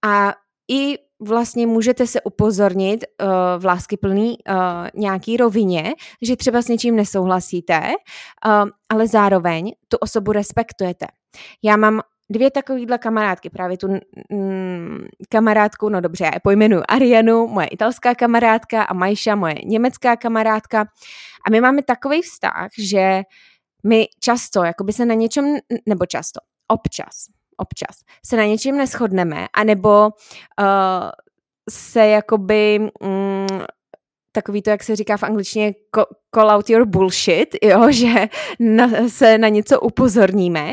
a 0.05 0.33
i 0.71 0.97
vlastně 1.19 1.67
můžete 1.67 2.07
se 2.07 2.21
upozornit 2.21 3.05
uh, 3.21 3.27
v 3.57 3.65
láskyplný 3.65 4.37
uh, 4.49 4.55
nějaký 4.95 5.37
rovině, 5.37 5.93
že 6.21 6.35
třeba 6.35 6.61
s 6.61 6.67
něčím 6.67 6.95
nesouhlasíte, 6.95 7.79
uh, 7.79 8.69
ale 8.89 9.07
zároveň 9.07 9.71
tu 9.87 9.97
osobu 9.97 10.31
respektujete. 10.31 11.05
Já 11.63 11.77
mám 11.77 12.01
dvě 12.29 12.51
takovýhle 12.51 12.97
kamarádky, 12.97 13.49
právě 13.49 13.77
tu 13.77 13.87
mm, 14.31 15.05
kamarádku, 15.29 15.89
no 15.89 16.01
dobře, 16.01 16.25
já 16.25 16.31
je 16.33 16.39
pojmenuji 16.43 16.83
Arianu, 16.89 17.47
moje 17.47 17.67
italská 17.67 18.15
kamarádka 18.15 18.83
a 18.83 18.93
Majša, 18.93 19.35
moje 19.35 19.55
německá 19.65 20.15
kamarádka. 20.15 20.85
A 21.47 21.49
my 21.51 21.61
máme 21.61 21.83
takový 21.83 22.21
vztah, 22.21 22.67
že 22.77 23.21
my 23.83 24.07
často, 24.19 24.63
jakoby 24.63 24.93
se 24.93 25.05
na 25.05 25.13
něčem, 25.13 25.57
nebo 25.85 26.05
často, 26.05 26.39
občas, 26.67 27.36
občas 27.57 27.97
se 28.25 28.37
na 28.37 28.43
něčem 28.43 28.77
neschodneme, 28.77 29.47
anebo 29.53 30.07
uh, 30.07 30.65
se 31.69 32.07
jakoby 32.07 32.79
mm, 32.79 33.47
takový 34.37 34.61
to, 34.61 34.69
jak 34.69 34.83
se 34.83 34.95
říká 34.95 35.17
v 35.17 35.23
angličtině 35.23 35.73
call 36.35 36.51
out 36.51 36.69
your 36.69 36.85
bullshit, 36.85 37.55
jo, 37.63 37.87
že 37.91 38.27
na, 38.59 39.09
se 39.09 39.37
na 39.37 39.47
něco 39.47 39.79
upozorníme, 39.81 40.71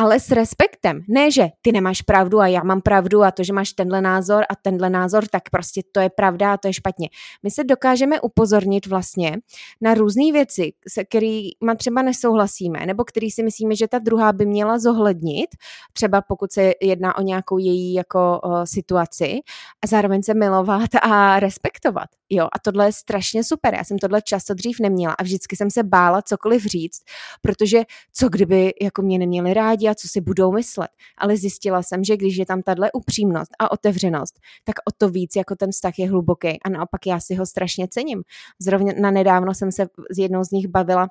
ale 0.00 0.20
s 0.20 0.30
respektem. 0.30 1.00
Ne, 1.08 1.30
že 1.30 1.48
ty 1.62 1.72
nemáš 1.72 2.02
pravdu 2.02 2.40
a 2.40 2.46
já 2.46 2.62
mám 2.62 2.80
pravdu 2.80 3.22
a 3.22 3.30
to, 3.30 3.42
že 3.42 3.52
máš 3.52 3.72
tenhle 3.72 4.00
názor 4.00 4.44
a 4.50 4.54
tenhle 4.62 4.90
názor, 4.90 5.24
tak 5.30 5.50
prostě 5.50 5.82
to 5.92 6.00
je 6.00 6.10
pravda 6.10 6.52
a 6.52 6.56
to 6.56 6.68
je 6.68 6.72
špatně. 6.72 7.08
My 7.42 7.50
se 7.50 7.64
dokážeme 7.64 8.20
upozornit 8.20 8.86
vlastně 8.86 9.36
na 9.80 9.94
různé 9.94 10.32
věci, 10.32 10.72
se 10.88 11.04
kterými 11.04 11.76
třeba 11.76 12.02
nesouhlasíme, 12.02 12.86
nebo 12.86 13.04
který 13.04 13.30
si 13.30 13.42
myslíme, 13.42 13.76
že 13.76 13.88
ta 13.88 13.98
druhá 13.98 14.32
by 14.32 14.46
měla 14.46 14.78
zohlednit, 14.78 15.46
třeba 15.92 16.22
pokud 16.22 16.52
se 16.52 16.72
jedná 16.82 17.18
o 17.18 17.22
nějakou 17.22 17.58
její 17.58 17.94
jako 17.94 18.40
o, 18.42 18.66
situaci 18.66 19.40
a 19.84 19.86
zároveň 19.86 20.22
se 20.22 20.34
milovat 20.34 20.90
a 21.02 21.40
respektovat. 21.40 22.08
Jo, 22.30 22.44
a 22.44 22.58
tohle 22.58 22.86
je 22.86 22.92
strašně 23.04 23.44
super. 23.44 23.74
Já 23.74 23.84
jsem 23.84 23.98
tohle 23.98 24.22
často 24.22 24.54
dřív 24.54 24.80
neměla 24.80 25.14
a 25.14 25.22
vždycky 25.22 25.56
jsem 25.56 25.70
se 25.70 25.82
bála 25.82 26.22
cokoliv 26.22 26.64
říct, 26.64 27.00
protože 27.42 27.82
co 28.12 28.28
kdyby 28.28 28.72
jako 28.82 29.02
mě 29.02 29.18
neměli 29.18 29.54
rádi 29.54 29.88
a 29.88 29.94
co 29.94 30.08
si 30.08 30.20
budou 30.20 30.52
myslet. 30.52 30.90
Ale 31.18 31.36
zjistila 31.36 31.82
jsem, 31.82 32.04
že 32.04 32.16
když 32.16 32.36
je 32.36 32.46
tam 32.46 32.62
tahle 32.62 32.92
upřímnost 32.92 33.50
a 33.58 33.72
otevřenost, 33.72 34.40
tak 34.64 34.74
o 34.88 34.92
to 34.98 35.08
víc 35.08 35.36
jako 35.36 35.56
ten 35.56 35.70
vztah 35.70 35.98
je 35.98 36.10
hluboký 36.10 36.62
a 36.64 36.68
naopak 36.68 37.06
já 37.06 37.20
si 37.20 37.34
ho 37.34 37.46
strašně 37.46 37.88
cením. 37.88 38.22
Zrovna 38.60 38.92
na 39.00 39.10
nedávno 39.10 39.54
jsem 39.54 39.72
se 39.72 39.86
s 40.10 40.18
jednou 40.18 40.44
z 40.44 40.50
nich 40.50 40.68
bavila 40.68 41.08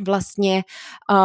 vlastně 0.00 0.64
uh, 1.10 1.16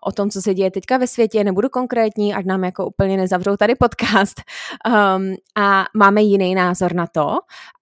o 0.00 0.12
tom, 0.12 0.30
co 0.30 0.42
se 0.42 0.54
děje 0.54 0.70
teďka 0.70 0.96
ve 0.96 1.06
světě, 1.06 1.44
nebudu 1.44 1.68
konkrétní, 1.68 2.34
ať 2.34 2.44
nám 2.44 2.64
jako 2.64 2.86
úplně 2.86 3.16
nezavřou 3.16 3.56
tady 3.56 3.74
podcast. 3.74 4.42
Um, 4.88 5.34
a 5.56 5.84
máme 5.96 6.22
jiný 6.22 6.54
názor 6.54 6.94
na 6.94 7.06
to. 7.06 7.36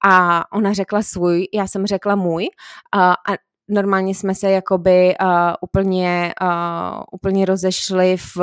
A 0.04 0.44
ona 0.52 0.72
řekla 0.72 1.02
svůj, 1.02 1.48
já 1.54 1.66
jsem 1.66 1.86
řekla 1.86 2.16
můj. 2.16 2.48
Uh, 2.96 3.02
a 3.02 3.51
normálně 3.72 4.14
jsme 4.14 4.34
se 4.34 4.50
jakoby 4.50 5.14
uh, 5.22 5.28
úplně, 5.60 6.34
uh, 6.42 7.02
úplně 7.12 7.46
rozešli 7.46 8.16
v, 8.16 8.36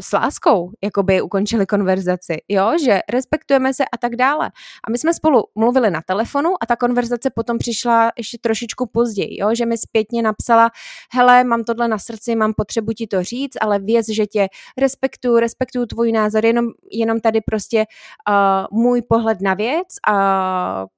s 0.00 0.12
láskou, 0.12 0.70
jakoby 0.84 1.22
ukončili 1.22 1.66
konverzaci, 1.66 2.36
jo, 2.48 2.72
že 2.84 3.00
respektujeme 3.12 3.74
se 3.74 3.84
a 3.84 3.98
tak 3.98 4.16
dále. 4.16 4.46
A 4.88 4.90
my 4.90 4.98
jsme 4.98 5.14
spolu 5.14 5.44
mluvili 5.54 5.90
na 5.90 6.00
telefonu 6.06 6.54
a 6.60 6.66
ta 6.66 6.76
konverzace 6.76 7.30
potom 7.30 7.58
přišla 7.58 8.12
ještě 8.18 8.38
trošičku 8.40 8.86
později, 8.86 9.40
jo, 9.40 9.54
že 9.54 9.66
mi 9.66 9.78
zpětně 9.78 10.22
napsala, 10.22 10.70
hele, 11.12 11.44
mám 11.44 11.64
tohle 11.64 11.88
na 11.88 11.98
srdci, 11.98 12.36
mám 12.36 12.52
potřebu 12.56 12.92
ti 12.92 13.06
to 13.06 13.22
říct, 13.22 13.56
ale 13.60 13.78
věz, 13.78 14.06
že 14.08 14.26
tě 14.26 14.48
respektuju, 14.78 15.38
respektuju 15.38 15.86
tvůj 15.86 16.12
názor, 16.12 16.46
jenom, 16.46 16.66
jenom 16.92 17.20
tady 17.20 17.40
prostě 17.40 17.84
uh, 18.28 18.80
můj 18.80 19.02
pohled 19.02 19.40
na 19.40 19.54
věc, 19.54 19.88
uh, 20.10 20.14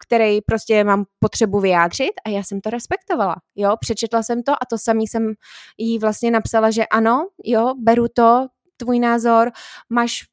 který 0.06 0.40
prostě 0.40 0.84
mám 0.84 1.04
potřebu 1.18 1.60
vyjádřit 1.60 2.12
a 2.26 2.30
já 2.30 2.42
jsem 2.42 2.60
to 2.60 2.70
respektovala 2.70 3.36
jo, 3.56 3.76
přečetla 3.80 4.22
jsem 4.22 4.42
to 4.42 4.52
a 4.52 4.66
to 4.70 4.78
samý 4.78 5.06
jsem 5.06 5.32
jí 5.78 5.98
vlastně 5.98 6.30
napsala, 6.30 6.70
že 6.70 6.86
ano, 6.86 7.26
jo, 7.44 7.74
beru 7.78 8.06
to, 8.14 8.46
tvůj 8.76 8.98
názor, 8.98 9.50
máš 9.90 10.24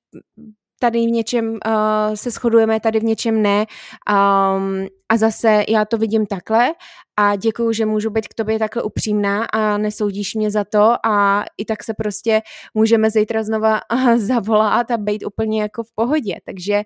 tady 0.80 1.00
v 1.08 1.12
něčem 1.12 1.46
uh, 1.51 2.15
se 2.15 2.32
shodujeme, 2.32 2.80
tady 2.80 3.00
v 3.00 3.03
něčem 3.03 3.42
ne. 3.42 3.65
Um, 4.10 4.88
a 5.10 5.18
zase 5.18 5.63
já 5.70 5.86
to 5.86 5.98
vidím 5.98 6.25
takhle 6.25 6.74
a 7.18 7.36
děkuju, 7.36 7.72
že 7.72 7.86
můžu 7.86 8.10
být 8.10 8.27
k 8.27 8.34
tobě 8.34 8.60
takhle 8.60 8.84
upřímná 8.84 9.46
a 9.46 9.77
nesoudíš 9.77 10.36
mě 10.36 10.51
za 10.51 10.63
to 10.63 10.96
a 11.06 11.46
i 11.58 11.65
tak 11.65 11.84
se 11.84 11.94
prostě 11.94 12.42
můžeme 12.74 13.10
zítra 13.10 13.44
znova 13.44 13.80
uh, 13.94 14.18
zavolat 14.18 14.92
a 14.92 14.98
být 14.98 15.25
úplně 15.25 15.62
jako 15.62 15.84
v 15.84 15.92
pohodě. 15.96 16.36
Takže 16.46 16.75
uh, 16.75 16.82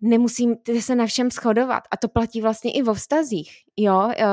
nemusím 0.00 0.56
se 0.80 0.94
na 0.94 1.06
všem 1.06 1.30
shodovat. 1.30 1.82
A 1.90 1.96
to 1.96 2.08
platí 2.08 2.40
vlastně 2.40 2.72
i 2.72 2.82
vo 2.82 2.94
vztazích. 2.94 3.50
Jo, 3.76 4.08
eh, 4.16 4.24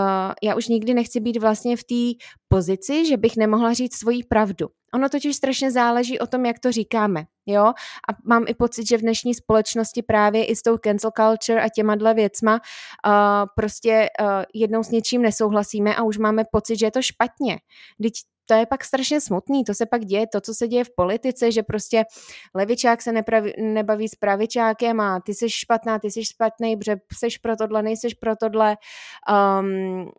já 0.43 0.55
už 0.55 0.67
nikdy 0.67 0.93
nechci 0.93 1.19
být 1.19 1.38
vlastně 1.38 1.77
v 1.77 1.84
té 1.84 2.25
pozici, 2.48 3.05
že 3.05 3.17
bych 3.17 3.38
nemohla 3.38 3.74
říct 3.74 3.95
svoji 3.95 4.24
pravdu. 4.24 4.67
Ono 4.93 5.10
totiž 5.10 5.36
strašně 5.36 5.72
záleží 5.72 6.19
o 6.19 6.27
tom, 6.27 6.45
jak 6.45 6.60
to 6.60 6.72
říkáme. 6.72 7.24
Jo? 7.45 7.63
A 8.10 8.13
mám 8.25 8.45
i 8.48 8.53
pocit, 8.53 8.88
že 8.88 8.98
v 8.98 9.01
dnešní 9.01 9.34
společnosti 9.34 10.03
právě 10.03 10.45
i 10.45 10.55
s 10.55 10.62
tou 10.62 10.77
cancel 10.77 11.12
culture 11.17 11.62
a 11.62 11.69
těma 11.69 11.95
dle 11.95 12.13
věcma 12.13 12.53
uh, 12.53 13.12
prostě 13.55 14.10
uh, 14.22 14.27
jednou 14.53 14.84
s 14.84 14.89
něčím 14.89 15.22
nesouhlasíme 15.22 15.95
a 15.95 16.03
už 16.03 16.17
máme 16.17 16.43
pocit, 16.51 16.79
že 16.79 16.86
je 16.86 16.91
to 16.91 17.01
špatně. 17.01 17.57
Teď 18.01 18.13
to 18.45 18.53
je 18.53 18.65
pak 18.65 18.83
strašně 18.83 19.21
smutný, 19.21 19.63
to 19.63 19.73
se 19.73 19.85
pak 19.85 20.05
děje, 20.05 20.27
to, 20.27 20.41
co 20.41 20.53
se 20.53 20.67
děje 20.67 20.83
v 20.83 20.95
politice, 20.95 21.51
že 21.51 21.63
prostě 21.63 22.03
levičák 22.55 23.01
se 23.01 23.11
nepraví, 23.11 23.53
nebaví 23.57 24.07
s 24.07 24.15
pravičákem 24.15 24.99
a 24.99 25.19
ty 25.19 25.33
jsi 25.33 25.49
špatná, 25.49 25.99
ty 25.99 26.11
jsi 26.11 26.25
špatný, 26.25 26.77
protože 26.77 26.95
jsi 27.13 27.27
pro 27.41 27.55
tohle, 27.55 27.83
nejseš 27.83 28.13
pro 28.13 28.35
tohle, 28.35 28.77
um, 29.59 30.11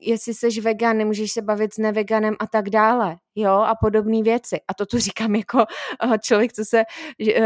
jestli 0.00 0.34
jsi 0.34 0.60
vegan, 0.60 0.96
nemůžeš 0.98 1.32
se 1.32 1.42
bavit 1.42 1.74
s 1.74 1.78
neveganem 1.78 2.36
a 2.40 2.46
tak 2.46 2.70
dále, 2.70 3.16
jo, 3.34 3.52
a 3.52 3.74
podobné 3.74 4.22
věci. 4.22 4.60
A 4.68 4.74
to 4.74 4.86
tu 4.86 4.98
říkám 4.98 5.34
jako 5.34 5.58
uh, 6.04 6.16
člověk, 6.18 6.52
co 6.52 6.64
se 6.64 6.84
uh, 7.20 7.36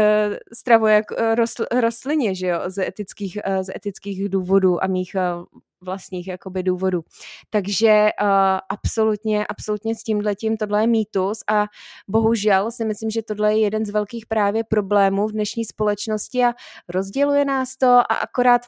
stravuje 0.53 0.93
jako 0.93 1.15
uh, 1.15 1.35
rostl, 1.35 1.65
rostlině, 1.79 2.35
že 2.35 2.47
jo, 2.47 2.59
z 2.67 2.77
etických, 2.77 3.37
uh, 3.47 3.63
z 3.63 3.69
etických 3.75 4.29
důvodů 4.29 4.83
a 4.83 4.87
mých 4.87 5.15
uh, 5.15 5.45
vlastních 5.81 6.27
jakoby 6.27 6.63
důvodů. 6.63 7.01
Takže 7.49 8.09
uh, 8.21 8.27
absolutně, 8.69 9.47
absolutně 9.47 9.95
s 9.95 10.03
tímhletím 10.03 10.57
tohle 10.57 10.83
je 10.83 10.87
mýtus 10.87 11.39
a 11.49 11.65
bohužel 12.07 12.71
si 12.71 12.85
myslím, 12.85 13.09
že 13.09 13.21
tohle 13.21 13.53
je 13.53 13.59
jeden 13.59 13.85
z 13.85 13.89
velkých 13.89 14.25
právě 14.25 14.63
problémů 14.63 15.27
v 15.27 15.31
dnešní 15.31 15.65
společnosti 15.65 16.43
a 16.43 16.53
rozděluje 16.89 17.45
nás 17.45 17.77
to 17.77 17.87
a 17.87 18.15
akorát 18.15 18.61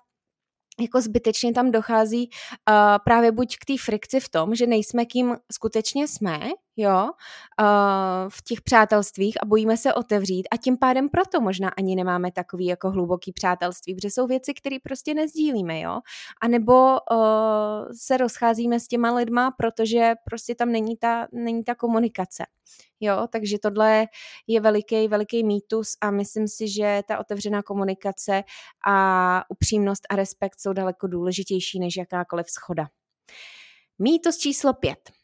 jako 0.82 1.02
zbytečně 1.02 1.54
tam 1.54 1.72
dochází 1.72 2.30
uh, 2.30 2.76
právě 3.06 3.32
buď 3.32 3.56
k 3.56 3.66
té 3.66 3.74
frikci 3.86 4.20
v 4.20 4.30
tom, 4.30 4.56
že 4.56 4.68
nejsme 4.68 5.06
kým 5.06 5.36
skutečně 5.52 6.08
jsme, 6.08 6.40
jo, 6.78 7.04
uh, 7.04 8.30
v 8.30 8.42
těch 8.44 8.62
přátelstvích 8.62 9.38
a 9.42 9.46
bojíme 9.46 9.78
se 9.78 9.94
otevřít 9.94 10.48
a 10.52 10.58
tím 10.58 10.78
pádem 10.78 11.10
proto 11.10 11.42
možná 11.42 11.70
ani 11.70 11.96
nemáme 11.96 12.32
takový 12.32 12.66
jako 12.66 12.92
hluboký 12.92 13.32
přátelství, 13.34 13.96
protože 13.96 14.10
jsou 14.10 14.28
věci, 14.28 14.54
které 14.54 14.78
prostě 14.84 15.14
nezdílíme, 15.14 15.80
jo, 15.80 16.00
a 16.42 16.48
nebo 16.48 16.74
uh, 16.84 17.18
se 17.98 18.18
rozcházíme 18.18 18.80
s 18.80 18.88
těma 18.88 19.16
lidma, 19.16 19.52
protože 19.52 20.14
prostě 20.26 20.56
tam 20.56 20.72
není 20.72 20.98
ta, 20.98 21.28
není 21.32 21.64
ta 21.64 21.76
komunikace, 21.76 22.44
jo, 23.00 23.28
takže 23.32 23.58
tohle 23.60 24.06
je 24.48 24.62
veliký, 24.62 25.08
veliký 25.08 25.44
mýtus 25.44 25.98
a 26.02 26.12
myslím 26.12 26.48
si, 26.48 26.68
že 26.68 27.02
ta 27.08 27.20
otevřená 27.20 27.62
komunikace 27.62 28.44
a 28.88 29.44
upřímnost 29.50 30.04
a 30.10 30.16
respekt 30.16 30.60
jsou 30.60 30.74
daleko 30.74 31.08
důležitější 31.08 31.80
než 31.80 31.98
jakákoliv 31.98 32.50
schoda. 32.50 32.88
Mýtus 34.00 34.38
číslo 34.38 34.74
pět 34.74 35.23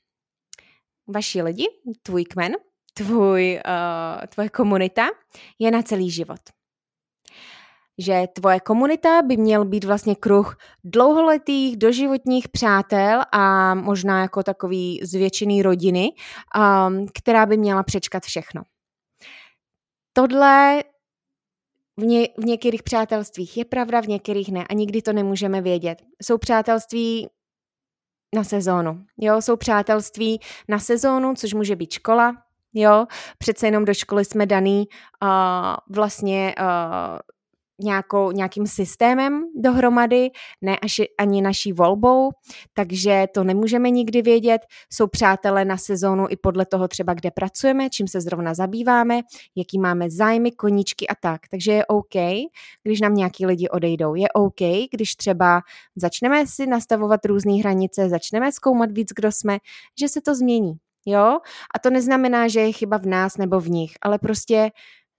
vaši 1.09 1.41
lidi, 1.41 1.65
tvůj 2.03 2.25
kmen, 2.25 2.51
tvůj, 2.93 3.61
uh, 3.65 4.25
tvoje 4.27 4.49
komunita 4.49 5.07
je 5.59 5.71
na 5.71 5.81
celý 5.81 6.11
život. 6.11 6.39
Že 7.97 8.27
tvoje 8.33 8.59
komunita 8.59 9.21
by 9.21 9.37
měl 9.37 9.65
být 9.65 9.83
vlastně 9.83 10.15
kruh 10.15 10.57
dlouholetých, 10.83 11.77
doživotních 11.77 12.49
přátel 12.49 13.21
a 13.31 13.75
možná 13.75 14.21
jako 14.21 14.43
takový 14.43 14.99
zvětšený 15.03 15.61
rodiny, 15.61 16.09
um, 16.09 17.05
která 17.13 17.45
by 17.45 17.57
měla 17.57 17.83
přečkat 17.83 18.23
všechno. 18.23 18.61
Tohle 20.13 20.83
v, 21.97 22.03
ně, 22.03 22.27
v 22.37 22.45
některých 22.45 22.83
přátelstvích 22.83 23.57
je 23.57 23.65
pravda, 23.65 24.01
v 24.01 24.07
některých 24.07 24.51
ne 24.51 24.65
a 24.69 24.73
nikdy 24.73 25.01
to 25.01 25.13
nemůžeme 25.13 25.61
vědět. 25.61 26.01
Jsou 26.23 26.37
přátelství, 26.37 27.27
na 28.35 28.43
sezónu. 28.43 29.05
Jo, 29.17 29.41
jsou 29.41 29.55
přátelství 29.55 30.39
na 30.67 30.79
sezónu, 30.79 31.33
což 31.35 31.53
může 31.53 31.75
být 31.75 31.91
škola, 31.93 32.35
jo, 32.73 33.05
přece 33.37 33.67
jenom 33.67 33.85
do 33.85 33.93
školy 33.93 34.25
jsme 34.25 34.45
daný 34.45 34.87
uh, 35.23 35.29
vlastně 35.89 36.55
uh, 36.59 37.19
nějakou, 37.79 38.31
nějakým 38.31 38.67
systémem 38.67 39.43
dohromady, 39.55 40.29
ne 40.61 40.77
až, 40.79 41.01
ani 41.17 41.41
naší 41.41 41.73
volbou, 41.73 42.29
takže 42.73 43.27
to 43.33 43.43
nemůžeme 43.43 43.89
nikdy 43.89 44.21
vědět. 44.21 44.61
Jsou 44.93 45.07
přátelé 45.07 45.65
na 45.65 45.77
sezónu 45.77 46.25
i 46.29 46.35
podle 46.35 46.65
toho 46.65 46.87
třeba, 46.87 47.13
kde 47.13 47.31
pracujeme, 47.31 47.89
čím 47.89 48.07
se 48.07 48.21
zrovna 48.21 48.53
zabýváme, 48.53 49.21
jaký 49.55 49.79
máme 49.79 50.09
zájmy, 50.09 50.51
koníčky 50.51 51.07
a 51.07 51.15
tak. 51.15 51.41
Takže 51.51 51.71
je 51.71 51.85
OK, 51.85 52.15
když 52.83 53.01
nám 53.01 53.15
nějaký 53.15 53.45
lidi 53.45 53.69
odejdou. 53.69 54.15
Je 54.15 54.27
OK, 54.33 54.61
když 54.91 55.15
třeba 55.15 55.61
začneme 55.95 56.47
si 56.47 56.67
nastavovat 56.67 57.25
různé 57.25 57.53
hranice, 57.53 58.09
začneme 58.09 58.51
zkoumat 58.51 58.91
víc, 58.91 59.09
kdo 59.15 59.31
jsme, 59.31 59.57
že 59.99 60.07
se 60.07 60.21
to 60.21 60.35
změní. 60.35 60.73
Jo? 61.05 61.39
A 61.75 61.79
to 61.79 61.89
neznamená, 61.89 62.47
že 62.47 62.59
je 62.59 62.71
chyba 62.71 62.97
v 62.97 63.05
nás 63.05 63.37
nebo 63.37 63.59
v 63.59 63.69
nich, 63.69 63.91
ale 64.01 64.19
prostě 64.19 64.71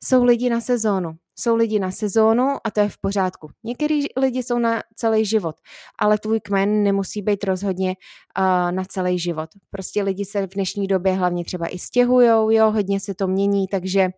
jsou 0.05 0.25
lidi 0.25 0.51
na 0.51 0.61
sezónu 0.61 1.17
jsou 1.41 1.57
lidi 1.57 1.79
na 1.79 1.91
sezónu 1.91 2.57
a 2.65 2.71
to 2.71 2.81
je 2.81 2.89
v 2.89 2.99
pořádku. 2.99 3.51
Některý 3.65 4.05
lidi 4.17 4.43
jsou 4.43 4.59
na 4.59 4.83
celý 4.97 5.25
život, 5.25 5.57
ale 5.99 6.19
tvůj 6.19 6.41
kmen 6.41 6.83
nemusí 6.83 7.23
být 7.23 7.45
rozhodně 7.45 7.89
uh, 7.89 8.73
na 8.73 8.85
celý 8.85 9.19
život. 9.19 9.51
Prostě 9.71 10.03
lidi 10.03 10.25
se 10.25 10.47
v 10.47 10.55
dnešní 10.55 10.87
době 10.87 11.13
hlavně 11.13 11.45
třeba 11.45 11.67
i 11.67 11.79
stěhujou, 11.79 12.51
jo, 12.51 12.71
hodně 12.71 13.01
se 13.01 13.15
to 13.15 13.27
mění, 13.27 13.69
takže 13.69 14.09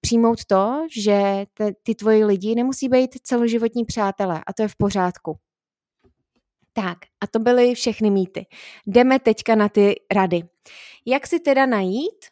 přijmout 0.00 0.44
to, 0.44 0.86
že 0.96 1.46
te, 1.54 1.72
ty 1.82 1.94
tvoji 1.94 2.24
lidi 2.24 2.54
nemusí 2.54 2.88
být 2.88 3.10
celoživotní 3.22 3.84
přátelé 3.84 4.42
a 4.46 4.52
to 4.52 4.62
je 4.62 4.68
v 4.68 4.76
pořádku. 4.76 5.38
Tak, 6.72 6.98
a 7.20 7.26
to 7.26 7.38
byly 7.38 7.74
všechny 7.74 8.10
mýty. 8.10 8.46
Jdeme 8.86 9.18
teďka 9.18 9.54
na 9.54 9.68
ty 9.68 9.94
rady. 10.14 10.42
Jak 11.06 11.26
si 11.26 11.40
teda 11.40 11.66
najít 11.66 12.24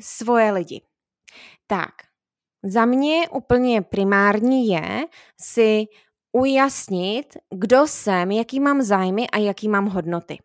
svoje 0.00 0.52
lidi? 0.52 0.82
Tak, 1.66 1.92
za 2.64 2.84
mě 2.84 3.28
úplně 3.28 3.82
primární 3.82 4.68
je 4.68 5.06
si 5.40 5.86
ujasnit, 6.32 7.26
kdo 7.54 7.86
jsem, 7.86 8.30
jaký 8.30 8.60
mám 8.60 8.82
zájmy 8.82 9.26
a 9.32 9.38
jaký 9.38 9.68
mám 9.68 9.86
hodnoty. 9.86 10.38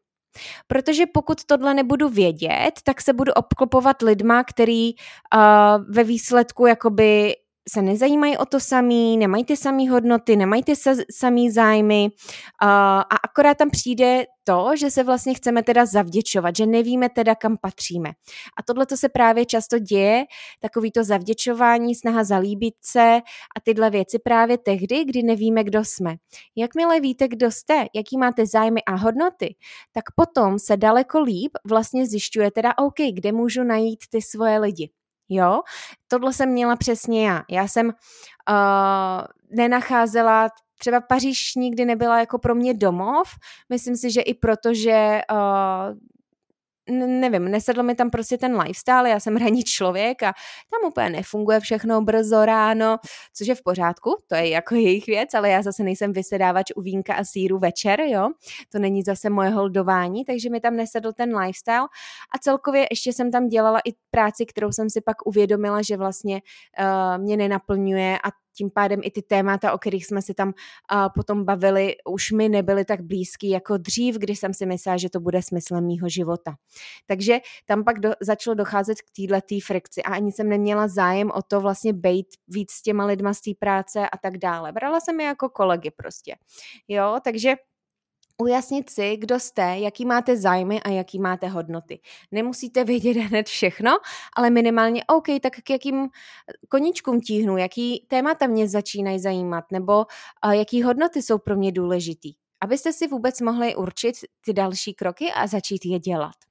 Protože 0.67 1.05
pokud 1.05 1.45
tohle 1.45 1.73
nebudu 1.73 2.09
vědět, 2.09 2.71
tak 2.83 3.01
se 3.01 3.13
budu 3.13 3.33
obklopovat 3.33 4.01
lidma, 4.01 4.43
který 4.43 4.93
uh, 4.93 5.41
ve 5.89 6.03
výsledku 6.03 6.65
jakoby 6.65 7.35
se 7.73 7.81
nezajímají 7.81 8.37
o 8.37 8.45
to 8.45 8.59
samý, 8.59 9.17
nemají 9.17 9.45
ty 9.45 9.57
samé 9.57 9.89
hodnoty, 9.89 10.35
nemají 10.35 10.63
ty 10.63 10.73
samé 11.15 11.51
zájmy 11.51 12.09
a 12.61 13.01
akorát 13.01 13.57
tam 13.57 13.69
přijde 13.69 14.25
to, 14.43 14.71
že 14.75 14.91
se 14.91 15.03
vlastně 15.03 15.33
chceme 15.33 15.63
teda 15.63 15.85
zavděčovat, 15.85 16.55
že 16.55 16.65
nevíme 16.65 17.09
teda, 17.09 17.35
kam 17.35 17.57
patříme. 17.61 18.09
A 18.57 18.63
tohle 18.63 18.85
to 18.85 18.97
se 18.97 19.09
právě 19.09 19.45
často 19.45 19.79
děje, 19.79 20.23
takový 20.59 20.91
to 20.91 21.03
zavděčování, 21.03 21.95
snaha 21.95 22.23
zalíbit 22.23 22.73
se 22.81 23.19
a 23.57 23.61
tyhle 23.63 23.89
věci 23.89 24.19
právě 24.19 24.57
tehdy, 24.57 25.05
kdy 25.05 25.23
nevíme, 25.23 25.63
kdo 25.63 25.85
jsme. 25.85 26.15
Jakmile 26.55 26.99
víte, 26.99 27.27
kdo 27.27 27.51
jste, 27.51 27.85
jaký 27.95 28.17
máte 28.17 28.45
zájmy 28.45 28.81
a 28.83 28.95
hodnoty, 28.95 29.55
tak 29.91 30.03
potom 30.15 30.59
se 30.59 30.77
daleko 30.77 31.21
líp 31.21 31.51
vlastně 31.65 32.07
zjišťuje 32.07 32.51
teda, 32.51 32.77
OK, 32.77 32.97
kde 33.13 33.31
můžu 33.31 33.63
najít 33.63 33.99
ty 34.09 34.21
svoje 34.21 34.59
lidi. 34.59 34.89
Jo, 35.33 35.61
tohle 36.07 36.33
jsem 36.33 36.49
měla 36.49 36.75
přesně 36.75 37.27
já. 37.27 37.43
Já 37.49 37.67
jsem 37.67 37.87
uh, 37.87 39.25
nenacházela 39.49 40.49
třeba 40.79 41.01
Paříž 41.01 41.55
nikdy 41.55 41.85
nebyla 41.85 42.19
jako 42.19 42.39
pro 42.39 42.55
mě 42.55 42.73
domov. 42.73 43.27
Myslím 43.69 43.95
si, 43.95 44.11
že 44.11 44.21
i 44.21 44.33
proto, 44.33 44.73
že 44.73 45.21
uh, 45.31 45.97
nevím, 46.91 47.45
nesedl 47.45 47.83
mi 47.83 47.95
tam 47.95 48.09
prostě 48.09 48.37
ten 48.37 48.61
lifestyle, 48.61 49.09
já 49.09 49.19
jsem 49.19 49.37
ranní 49.37 49.63
člověk 49.63 50.23
a 50.23 50.33
tam 50.71 50.89
úplně 50.89 51.09
nefunguje 51.09 51.59
všechno 51.59 52.01
brzo 52.01 52.45
ráno, 52.45 52.97
což 53.33 53.47
je 53.47 53.55
v 53.55 53.63
pořádku, 53.63 54.17
to 54.27 54.35
je 54.35 54.49
jako 54.49 54.75
jejich 54.75 55.07
věc, 55.07 55.33
ale 55.33 55.49
já 55.49 55.61
zase 55.61 55.83
nejsem 55.83 56.13
vysedávač 56.13 56.65
u 56.75 56.81
vínka 56.81 57.13
a 57.13 57.23
síru 57.23 57.59
večer, 57.59 58.01
jo, 58.01 58.29
to 58.69 58.79
není 58.79 59.03
zase 59.03 59.29
moje 59.29 59.49
holdování, 59.49 60.25
takže 60.25 60.49
mi 60.49 60.59
tam 60.59 60.75
nesedl 60.75 61.13
ten 61.13 61.37
lifestyle. 61.37 61.87
A 62.35 62.37
celkově 62.41 62.87
ještě 62.91 63.13
jsem 63.13 63.31
tam 63.31 63.47
dělala 63.47 63.79
i 63.79 63.91
práci, 64.11 64.45
kterou 64.45 64.71
jsem 64.71 64.89
si 64.89 65.01
pak 65.01 65.27
uvědomila, 65.27 65.81
že 65.81 65.97
vlastně 65.97 66.41
uh, 66.79 67.23
mě 67.23 67.37
nenaplňuje 67.37 68.17
a 68.17 68.31
tím 68.53 68.69
pádem 68.69 68.99
i 69.03 69.11
ty 69.11 69.21
témata, 69.21 69.73
o 69.73 69.77
kterých 69.77 70.05
jsme 70.05 70.21
si 70.21 70.33
tam 70.33 70.47
uh, 70.47 71.07
potom 71.15 71.45
bavili, 71.45 71.95
už 72.09 72.31
mi 72.31 72.49
nebyly 72.49 72.85
tak 72.85 73.01
blízký 73.01 73.49
jako 73.49 73.77
dřív, 73.77 74.15
když 74.15 74.39
jsem 74.39 74.53
si 74.53 74.65
myslela, 74.65 74.97
že 74.97 75.09
to 75.09 75.19
bude 75.19 75.41
smyslem 75.41 75.85
mýho 75.85 76.09
života. 76.09 76.55
Takže 77.05 77.39
tam 77.65 77.83
pak 77.83 77.99
do, 77.99 78.11
začalo 78.21 78.55
docházet 78.55 79.01
k 79.01 79.27
této 79.27 79.55
frikci 79.65 80.03
a 80.03 80.13
ani 80.13 80.31
jsem 80.31 80.49
neměla 80.49 80.87
zájem 80.87 81.31
o 81.35 81.41
to 81.41 81.61
vlastně 81.61 81.93
být 81.93 82.27
víc 82.47 82.71
s 82.71 82.81
těma 82.81 83.05
lidma 83.05 83.33
z 83.33 83.41
té 83.41 83.51
práce 83.59 84.09
a 84.09 84.17
tak 84.17 84.37
dále. 84.37 84.71
Brala 84.71 84.99
jsem 84.99 85.19
je 85.19 85.25
jako 85.25 85.49
kolegy 85.49 85.91
prostě. 85.91 86.35
Jo, 86.87 87.19
takže 87.23 87.55
ujasnit 88.41 88.89
si, 88.89 89.17
kdo 89.17 89.39
jste, 89.39 89.77
jaký 89.77 90.05
máte 90.05 90.37
zájmy 90.37 90.81
a 90.81 90.89
jaký 90.89 91.19
máte 91.19 91.47
hodnoty. 91.47 91.99
Nemusíte 92.31 92.83
vědět 92.83 93.17
hned 93.17 93.47
všechno, 93.47 93.91
ale 94.35 94.49
minimálně 94.49 95.03
OK, 95.03 95.27
tak 95.41 95.53
k 95.63 95.69
jakým 95.69 96.09
koničkům 96.69 97.21
tíhnu, 97.21 97.57
jaký 97.57 98.05
témata 98.07 98.47
mě 98.47 98.67
začínají 98.67 99.19
zajímat, 99.19 99.65
nebo 99.71 100.05
uh, 100.45 100.51
jaký 100.51 100.83
hodnoty 100.83 101.21
jsou 101.21 101.37
pro 101.37 101.55
mě 101.55 101.71
důležitý, 101.71 102.33
abyste 102.61 102.93
si 102.93 103.07
vůbec 103.07 103.41
mohli 103.41 103.75
určit 103.75 104.15
ty 104.45 104.53
další 104.53 104.93
kroky 104.93 105.31
a 105.31 105.47
začít 105.47 105.85
je 105.85 105.99
dělat. 105.99 106.50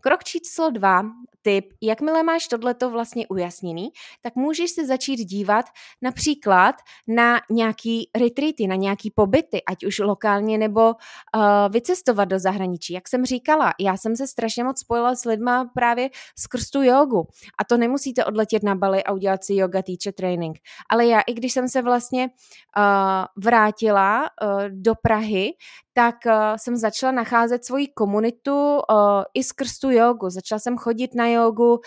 Krok 0.00 0.24
číslo 0.24 0.70
dva, 0.70 1.02
tip, 1.42 1.64
jakmile 1.80 2.22
máš 2.22 2.48
tohleto 2.48 2.90
vlastně 2.90 3.26
ujasněný, 3.26 3.90
tak 4.20 4.36
můžeš 4.36 4.70
se 4.70 4.86
začít 4.86 5.16
dívat 5.16 5.66
například 6.02 6.74
na 7.08 7.40
nějaký 7.50 8.10
retreaty, 8.14 8.66
na 8.66 8.74
nějaký 8.74 9.10
pobyty, 9.10 9.62
ať 9.64 9.84
už 9.84 9.98
lokálně 9.98 10.58
nebo 10.58 10.88
uh, 10.90 11.42
vycestovat 11.70 12.28
do 12.28 12.38
zahraničí. 12.38 12.92
Jak 12.92 13.08
jsem 13.08 13.24
říkala, 13.24 13.72
já 13.80 13.96
jsem 13.96 14.16
se 14.16 14.26
strašně 14.26 14.64
moc 14.64 14.80
spojila 14.80 15.14
s 15.14 15.24
lidma 15.24 15.70
právě 15.74 16.10
skrz 16.38 16.70
tu 16.70 16.82
jogu. 16.82 17.26
A 17.58 17.64
to 17.64 17.76
nemusíte 17.76 18.24
odletět 18.24 18.62
na 18.62 18.74
Bali 18.74 19.04
a 19.04 19.12
udělat 19.12 19.44
si 19.44 19.54
yoga 19.54 19.82
teacher 19.82 20.12
training. 20.12 20.58
Ale 20.90 21.06
já, 21.06 21.20
i 21.20 21.34
když 21.34 21.52
jsem 21.52 21.68
se 21.68 21.82
vlastně 21.82 22.28
uh, 22.76 23.44
vrátila 23.44 24.22
uh, 24.22 24.62
do 24.68 24.92
Prahy, 25.02 25.50
tak 25.92 26.14
uh, 26.26 26.32
jsem 26.56 26.76
začala 26.76 27.12
nacházet 27.12 27.64
svoji 27.64 27.88
komunitu 27.88 28.74
uh, 28.74 29.22
i 29.34 29.44
skrz 29.44 29.78
tu 29.78 29.90
jogu. 29.90 30.30
Začala 30.30 30.58
jsem 30.58 30.76
chodit 30.76 31.14
na 31.14 31.28
jogu, 31.28 31.72
uh, 31.72 31.80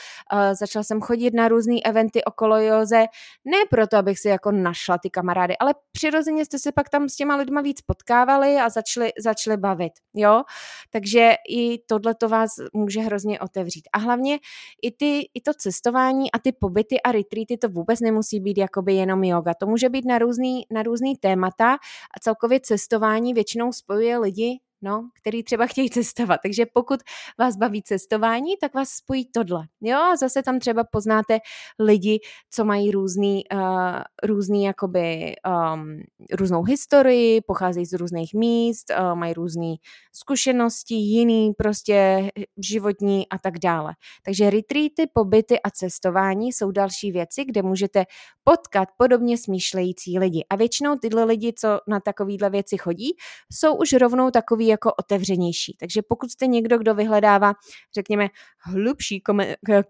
začala 0.60 0.84
jsem 0.84 1.02
chodit 1.02 1.34
na 1.34 1.48
různé 1.48 1.76
eventy 1.86 2.24
okolo 2.24 2.58
joze, 2.58 3.06
ne 3.46 3.58
proto, 3.70 3.98
abych 3.98 4.20
si 4.20 4.28
jako 4.28 4.52
našla 4.52 4.98
ty 4.98 5.10
kamarády, 5.10 5.58
ale 5.58 5.74
přirozeně 5.92 6.46
jste 6.46 6.60
se 6.60 6.72
pak 6.72 6.90
tam 6.90 7.10
s 7.10 7.16
těma 7.16 7.36
lidma 7.36 7.62
víc 7.62 7.82
potkávali 7.82 8.56
a 8.56 8.70
začali, 8.70 9.12
začali 9.24 9.58
bavit, 9.58 9.94
jo. 10.16 10.44
Takže 10.90 11.34
i 11.50 11.80
tohle 11.86 12.16
to 12.16 12.30
vás 12.30 12.50
může 12.74 13.02
hrozně 13.02 13.40
otevřít. 13.40 13.84
A 13.94 13.98
hlavně 13.98 14.40
i, 14.82 14.92
ty, 14.92 15.20
i 15.34 15.42
to 15.42 15.52
cestování 15.54 16.32
a 16.32 16.40
ty 16.40 16.52
pobyty 16.52 17.02
a 17.02 17.12
retreaty 17.12 17.58
to 17.58 17.70
vůbec 17.70 18.00
nemusí 18.00 18.40
být 18.40 18.58
jakoby 18.58 18.94
jenom 18.94 19.24
yoga. 19.24 19.54
To 19.60 19.68
může 19.68 19.90
být 19.90 20.06
na 20.06 20.18
různý, 20.18 20.64
na 20.72 20.84
různý 20.84 21.16
témata 21.16 21.74
a 21.74 22.20
celkově 22.22 22.60
cestování 22.60 23.34
většinou 23.34 23.72
spojuje 23.96 24.20
lidi 24.20 24.60
no, 24.82 25.10
který 25.22 25.44
třeba 25.44 25.66
chtějí 25.68 25.90
cestovat. 25.90 26.40
Takže 26.44 26.66
pokud 26.74 27.00
vás 27.40 27.56
baví 27.58 27.84
cestování, 27.84 28.54
tak 28.62 28.74
vás 28.74 28.90
spojí 28.90 29.26
tohle. 29.34 29.64
Jo, 29.82 29.98
a 29.98 30.16
zase 30.16 30.44
tam 30.44 30.60
třeba 30.60 30.84
poznáte 30.84 31.40
lidi, 31.80 32.20
co 32.50 32.66
mají 32.66 32.92
různý, 32.92 33.44
uh, 33.54 33.60
různý 34.24 34.64
jakoby 34.64 35.36
um, 35.74 36.00
různou 36.32 36.64
historii, 36.64 37.42
pocházejí 37.42 37.86
z 37.86 37.94
různých 37.94 38.34
míst, 38.34 38.92
uh, 39.00 39.16
mají 39.16 39.34
různé 39.34 39.76
zkušenosti, 40.14 40.96
jiný 40.96 41.54
prostě 41.58 42.30
životní 42.58 43.30
a 43.30 43.38
tak 43.38 43.60
dále. 43.60 43.94
Takže 44.26 44.50
retreaty, 44.50 45.08
pobyty 45.14 45.62
a 45.62 45.70
cestování 45.70 46.54
jsou 46.54 46.72
další 46.72 47.12
věci, 47.12 47.46
kde 47.46 47.62
můžete 47.62 48.06
potkat 48.44 48.90
podobně 48.98 49.38
smýšlející 49.38 50.20
lidi. 50.20 50.46
A 50.50 50.56
většinou 50.56 50.96
tyhle 50.96 51.24
lidi, 51.24 51.54
co 51.54 51.80
na 51.88 52.00
takovýhle 52.00 52.50
věci 52.50 52.78
chodí, 52.78 53.14
jsou 53.52 53.76
už 53.76 53.94
rovnou 53.94 54.32
takový 54.32 54.68
jako 54.76 54.94
otevřenější. 55.00 55.76
Takže 55.80 56.02
pokud 56.10 56.32
jste 56.32 56.48
někdo, 56.48 56.78
kdo 56.78 56.96
vyhledává, 56.96 57.54
řekněme, 57.96 58.28
hlubší 58.60 59.24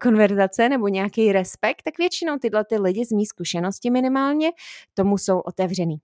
konverzace 0.02 0.70
nebo 0.70 0.88
nějaký 0.88 1.32
respekt, 1.32 1.82
tak 1.84 1.98
většinou 1.98 2.38
tyhle 2.38 2.66
ty 2.66 2.78
lidi 2.78 3.06
z 3.06 3.12
mý 3.12 3.26
zkušenosti 3.26 3.92
minimálně 3.92 4.52
tomu 4.94 5.18
jsou 5.18 5.40
otevřený. 5.40 5.98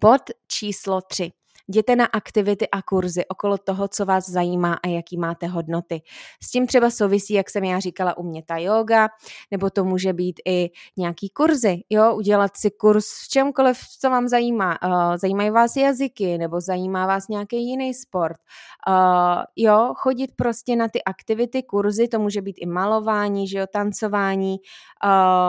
Bod 0.00 0.22
číslo 0.48 1.00
3. 1.00 1.30
Jděte 1.68 1.96
na 1.96 2.04
aktivity 2.04 2.68
a 2.70 2.82
kurzy 2.82 3.26
okolo 3.28 3.58
toho, 3.58 3.88
co 3.88 4.06
vás 4.06 4.28
zajímá 4.28 4.74
a 4.74 4.88
jaký 4.88 5.18
máte 5.18 5.46
hodnoty. 5.46 6.02
S 6.42 6.50
tím 6.50 6.66
třeba 6.66 6.90
souvisí, 6.90 7.34
jak 7.34 7.50
jsem 7.50 7.64
já 7.64 7.78
říkala, 7.80 8.16
u 8.18 8.22
mě 8.22 8.42
ta 8.42 8.56
yoga, 8.56 9.08
nebo 9.50 9.70
to 9.70 9.84
může 9.84 10.12
být 10.12 10.40
i 10.46 10.70
nějaký 10.96 11.28
kurzy, 11.28 11.80
jo, 11.90 12.14
udělat 12.14 12.56
si 12.56 12.70
kurz 12.70 13.04
v 13.24 13.28
čemkoliv, 13.28 13.78
co 14.00 14.10
vám 14.10 14.28
zajímá. 14.28 14.78
Uh, 14.84 15.16
zajímají 15.16 15.50
vás 15.50 15.76
jazyky, 15.76 16.38
nebo 16.38 16.60
zajímá 16.60 17.06
vás 17.06 17.28
nějaký 17.28 17.68
jiný 17.68 17.94
sport. 17.94 18.40
Uh, 18.88 19.42
jo, 19.56 19.92
chodit 19.96 20.30
prostě 20.36 20.76
na 20.76 20.88
ty 20.88 21.04
aktivity, 21.04 21.62
kurzy, 21.62 22.08
to 22.08 22.18
může 22.18 22.42
být 22.42 22.56
i 22.60 22.66
malování, 22.66 23.48
že 23.48 23.58
jo, 23.58 23.66
tancování, 23.72 24.56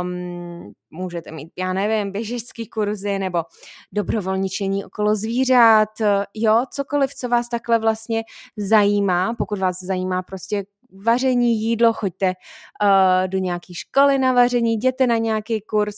um, 0.01 0.73
můžete 0.91 1.31
mít, 1.31 1.49
já 1.57 1.73
nevím, 1.73 2.11
běžecký 2.11 2.67
kurzy 2.67 3.19
nebo 3.19 3.43
dobrovolničení 3.91 4.85
okolo 4.85 5.15
zvířat, 5.15 5.89
jo, 6.33 6.63
cokoliv, 6.73 7.13
co 7.13 7.29
vás 7.29 7.49
takhle 7.49 7.79
vlastně 7.79 8.23
zajímá, 8.57 9.33
pokud 9.37 9.59
vás 9.59 9.75
zajímá 9.81 10.21
prostě 10.23 10.63
vaření, 11.05 11.61
jídlo, 11.61 11.93
choďte 11.93 12.27
uh, 12.27 13.27
do 13.27 13.37
nějaké 13.37 13.73
školy 13.73 14.19
na 14.19 14.33
vaření, 14.33 14.73
jděte 14.73 15.07
na 15.07 15.17
nějaký 15.17 15.61
kurz. 15.61 15.95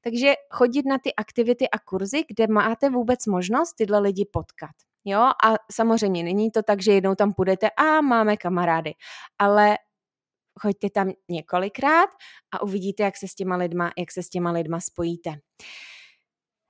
Takže 0.00 0.34
chodit 0.50 0.86
na 0.86 0.98
ty 0.98 1.14
aktivity 1.14 1.70
a 1.70 1.78
kurzy, 1.78 2.24
kde 2.28 2.46
máte 2.46 2.90
vůbec 2.90 3.26
možnost 3.26 3.72
tyhle 3.72 3.98
lidi 3.98 4.26
potkat. 4.32 4.70
Jo, 5.04 5.20
a 5.20 5.54
samozřejmě 5.72 6.22
není 6.22 6.50
to 6.50 6.62
tak, 6.62 6.82
že 6.82 6.92
jednou 6.92 7.14
tam 7.14 7.32
půjdete 7.32 7.70
a 7.70 8.00
máme 8.00 8.36
kamarády, 8.36 8.92
ale 9.38 9.78
choďte 10.58 10.90
tam 10.90 11.10
několikrát 11.28 12.10
a 12.52 12.62
uvidíte, 12.62 13.02
jak 13.02 13.16
se 13.16 13.28
s 13.28 13.34
těma 13.34 13.56
lidma, 13.56 13.92
jak 13.98 14.12
se 14.12 14.22
s 14.22 14.28
těma 14.28 14.50
lidma 14.50 14.80
spojíte. 14.80 15.30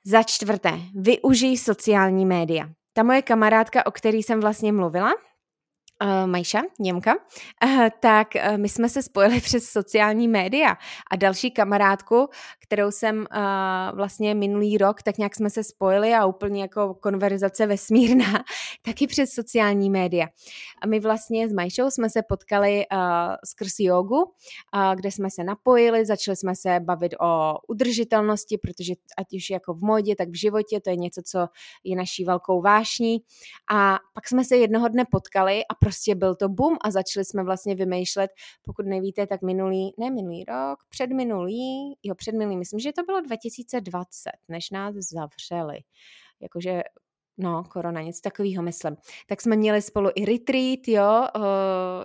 Za 0.07 0.22
čtvrté, 0.22 0.72
využij 0.94 1.57
sociální 1.57 2.27
média. 2.27 2.68
Ta 2.92 3.03
moje 3.03 3.22
kamarádka, 3.22 3.87
o 3.87 3.90
který 3.90 4.22
jsem 4.22 4.40
vlastně 4.40 4.72
mluvila, 4.72 5.12
Majša, 6.26 6.62
Němka, 6.78 7.14
uh, 7.64 7.87
tak 8.00 8.28
uh, 8.34 8.58
my 8.58 8.68
jsme 8.68 8.88
se 8.88 9.02
spojili 9.02 9.40
přes 9.40 9.64
sociální 9.64 10.28
média 10.28 10.76
a 11.11 11.16
další 11.16 11.50
kamarádku, 11.50 12.28
kterou 12.62 12.90
jsem 12.90 13.26
vlastně 13.94 14.34
minulý 14.34 14.78
rok, 14.78 15.02
tak 15.02 15.18
nějak 15.18 15.34
jsme 15.34 15.50
se 15.50 15.64
spojili 15.64 16.14
a 16.14 16.26
úplně 16.26 16.62
jako 16.62 16.94
konverzace 16.94 17.66
vesmírná, 17.66 18.44
taky 18.82 19.06
přes 19.06 19.30
sociální 19.30 19.90
média. 19.90 20.26
A 20.82 20.87
my 20.87 21.00
vlastně 21.00 21.48
s 21.48 21.52
Majšou 21.52 21.90
jsme 21.90 22.11
se 22.11 22.22
potkali 22.28 22.84
skrz 23.44 23.74
jogu, 23.78 24.32
kde 24.94 25.11
jsme 25.11 25.30
se 25.30 25.44
napojili, 25.44 26.06
začali 26.06 26.37
jsme 26.37 26.56
se 26.56 26.80
bavit 26.80 27.14
o 27.20 27.54
udržitelnosti, 27.68 28.58
protože 28.58 28.94
ať 29.18 29.26
už 29.37 29.50
jako 29.50 29.74
v 29.74 29.80
modě, 29.82 30.16
tak 30.16 30.28
v 30.28 30.38
životě, 30.40 30.80
to 30.80 30.90
je 30.90 30.96
něco, 30.96 31.22
co 31.24 31.46
je 31.84 31.96
naší 31.96 32.24
velkou 32.24 32.62
vášní. 32.62 33.18
A 33.72 33.98
pak 34.14 34.28
jsme 34.28 34.44
se 34.44 34.56
jednoho 34.56 34.88
dne 34.88 35.04
potkali 35.11 35.62
a 35.64 35.74
prostě 35.88 36.14
byl 36.14 36.35
to 36.35 36.48
boom 36.48 36.77
a 36.85 36.90
začali 36.90 37.24
jsme 37.24 37.44
vlastně 37.44 37.74
vymýšlet, 37.74 38.31
pokud 38.62 38.87
nevíte, 38.87 39.27
tak 39.27 39.42
minulý, 39.42 39.94
ne 39.98 40.11
minulý 40.11 40.44
rok, 40.44 40.79
předminulý, 40.88 41.96
jo, 42.03 42.14
předminulý, 42.14 42.57
myslím, 42.57 42.81
že 42.81 42.92
to 42.92 43.03
bylo 43.03 43.20
2020, 43.20 44.31
než 44.48 44.70
nás 44.70 44.94
zavřeli. 44.94 45.79
Jakože 46.40 46.83
No, 47.40 47.64
korona, 47.68 48.03
něco 48.03 48.20
takového 48.22 48.62
myslím. 48.62 48.96
Tak 49.27 49.40
jsme 49.40 49.57
měli 49.57 49.83
spolu 49.83 50.11
i 50.14 50.24
retreat, 50.24 50.88
jo, 50.88 51.27
uh, 51.37 51.42